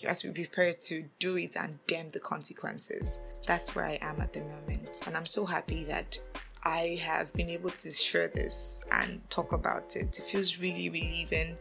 You 0.00 0.08
have 0.08 0.18
to 0.18 0.30
be 0.30 0.44
prepared 0.44 0.78
to 0.80 1.04
do 1.18 1.36
it 1.36 1.56
and 1.56 1.78
damn 1.86 2.08
the 2.10 2.20
consequences. 2.20 3.18
That's 3.46 3.74
where 3.74 3.86
I 3.86 3.98
am 4.00 4.20
at 4.20 4.32
the 4.32 4.40
moment. 4.40 5.02
And 5.06 5.16
I'm 5.16 5.26
so 5.26 5.44
happy 5.44 5.84
that 5.84 6.18
I 6.64 6.98
have 7.02 7.32
been 7.32 7.50
able 7.50 7.70
to 7.70 7.90
share 7.90 8.28
this 8.28 8.84
and 8.92 9.28
talk 9.30 9.52
about 9.52 9.96
it. 9.96 10.18
It 10.18 10.24
feels 10.24 10.60
really 10.60 10.88
relieving 10.88 11.56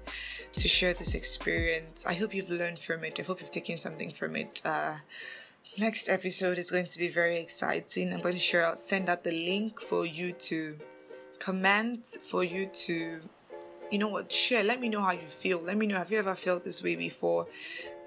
to 0.53 0.67
share 0.67 0.93
this 0.93 1.15
experience. 1.15 2.05
I 2.05 2.13
hope 2.13 2.33
you've 2.33 2.49
learned 2.49 2.79
from 2.79 3.03
it. 3.03 3.19
I 3.19 3.23
hope 3.23 3.39
you've 3.41 3.51
taken 3.51 3.77
something 3.77 4.11
from 4.11 4.35
it. 4.35 4.61
Uh, 4.65 4.93
next 5.77 6.09
episode 6.09 6.57
is 6.57 6.71
going 6.71 6.87
to 6.87 6.99
be 6.99 7.07
very 7.07 7.37
exciting. 7.37 8.13
I'm 8.13 8.21
going 8.21 8.33
to 8.33 8.39
share, 8.39 8.71
send 8.75 9.09
out 9.09 9.23
the 9.23 9.31
link 9.31 9.79
for 9.79 10.05
you 10.05 10.33
to 10.33 10.77
comment, 11.39 12.05
for 12.05 12.43
you 12.43 12.65
to, 12.65 13.19
you 13.91 13.99
know 13.99 14.09
what, 14.09 14.31
share. 14.31 14.63
Let 14.63 14.79
me 14.79 14.89
know 14.89 15.01
how 15.01 15.11
you 15.11 15.27
feel. 15.27 15.61
Let 15.61 15.77
me 15.77 15.87
know, 15.87 15.97
have 15.97 16.11
you 16.11 16.19
ever 16.19 16.35
felt 16.35 16.63
this 16.63 16.83
way 16.83 16.95
before? 16.95 17.47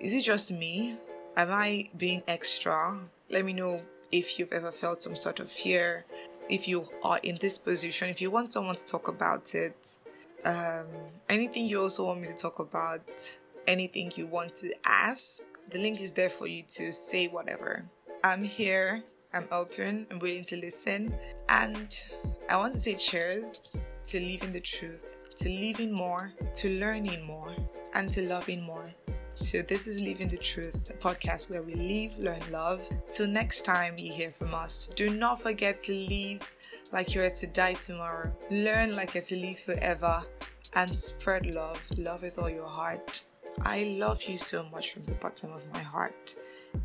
Is 0.00 0.14
it 0.14 0.24
just 0.24 0.50
me? 0.50 0.96
Am 1.36 1.50
I 1.50 1.88
being 1.96 2.22
extra? 2.26 2.98
Let 3.30 3.44
me 3.44 3.52
know 3.52 3.82
if 4.10 4.38
you've 4.38 4.52
ever 4.52 4.72
felt 4.72 5.02
some 5.02 5.14
sort 5.14 5.40
of 5.40 5.50
fear. 5.50 6.06
If 6.48 6.66
you 6.66 6.86
are 7.04 7.20
in 7.22 7.38
this 7.40 7.58
position, 7.58 8.08
if 8.08 8.20
you 8.20 8.30
want 8.30 8.52
someone 8.52 8.76
to 8.76 8.86
talk 8.86 9.08
about 9.08 9.54
it, 9.54 9.98
um, 10.44 10.86
anything 11.28 11.66
you 11.66 11.82
also 11.82 12.06
want 12.06 12.20
me 12.22 12.28
to 12.28 12.34
talk 12.34 12.58
about, 12.58 13.02
anything 13.68 14.10
you 14.16 14.26
want 14.26 14.56
to 14.56 14.72
ask, 14.86 15.42
The 15.70 15.78
link 15.78 16.00
is 16.00 16.12
there 16.12 16.30
for 16.30 16.48
you 16.48 16.64
to 16.70 16.92
say 16.92 17.28
whatever. 17.28 17.84
I'm 18.24 18.42
here, 18.42 19.04
I'm 19.32 19.46
open, 19.52 20.06
I'm 20.10 20.18
willing 20.18 20.42
to 20.46 20.56
listen, 20.56 21.14
and 21.48 21.96
I 22.48 22.56
want 22.56 22.72
to 22.72 22.80
say 22.80 22.96
cheers 22.96 23.68
to 24.06 24.20
living 24.20 24.50
the 24.50 24.60
truth, 24.60 25.36
to 25.36 25.48
living 25.48 25.92
more, 25.92 26.32
to 26.54 26.80
learning 26.80 27.24
more, 27.24 27.54
and 27.94 28.10
to 28.10 28.22
loving 28.22 28.62
more. 28.64 28.84
So, 29.34 29.62
this 29.62 29.86
is 29.86 30.00
Living 30.00 30.28
the 30.28 30.36
Truth, 30.36 30.86
the 30.86 30.94
podcast 30.94 31.50
where 31.50 31.62
we 31.62 31.74
live, 31.74 32.18
learn, 32.18 32.40
love. 32.52 32.86
Till 33.10 33.26
next 33.26 33.62
time 33.62 33.96
you 33.96 34.12
hear 34.12 34.30
from 34.30 34.54
us, 34.54 34.88
do 34.88 35.10
not 35.10 35.40
forget 35.40 35.80
to 35.82 35.92
live 35.92 36.52
like 36.92 37.14
you're 37.14 37.30
to 37.30 37.46
die 37.46 37.74
tomorrow, 37.74 38.32
learn 38.50 38.94
like 38.94 39.14
you're 39.14 39.24
to 39.24 39.36
live 39.36 39.58
forever, 39.58 40.22
and 40.74 40.94
spread 40.96 41.46
love. 41.54 41.80
Love 41.98 42.22
with 42.22 42.38
all 42.38 42.50
your 42.50 42.68
heart. 42.68 43.22
I 43.62 43.96
love 43.98 44.22
you 44.24 44.36
so 44.36 44.64
much 44.70 44.92
from 44.92 45.06
the 45.06 45.14
bottom 45.14 45.52
of 45.52 45.62
my 45.72 45.82
heart, 45.82 46.36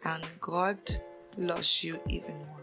and 0.05 0.23
God 0.39 0.77
loves 1.37 1.83
you 1.83 1.99
even 2.07 2.35
more. 2.37 2.54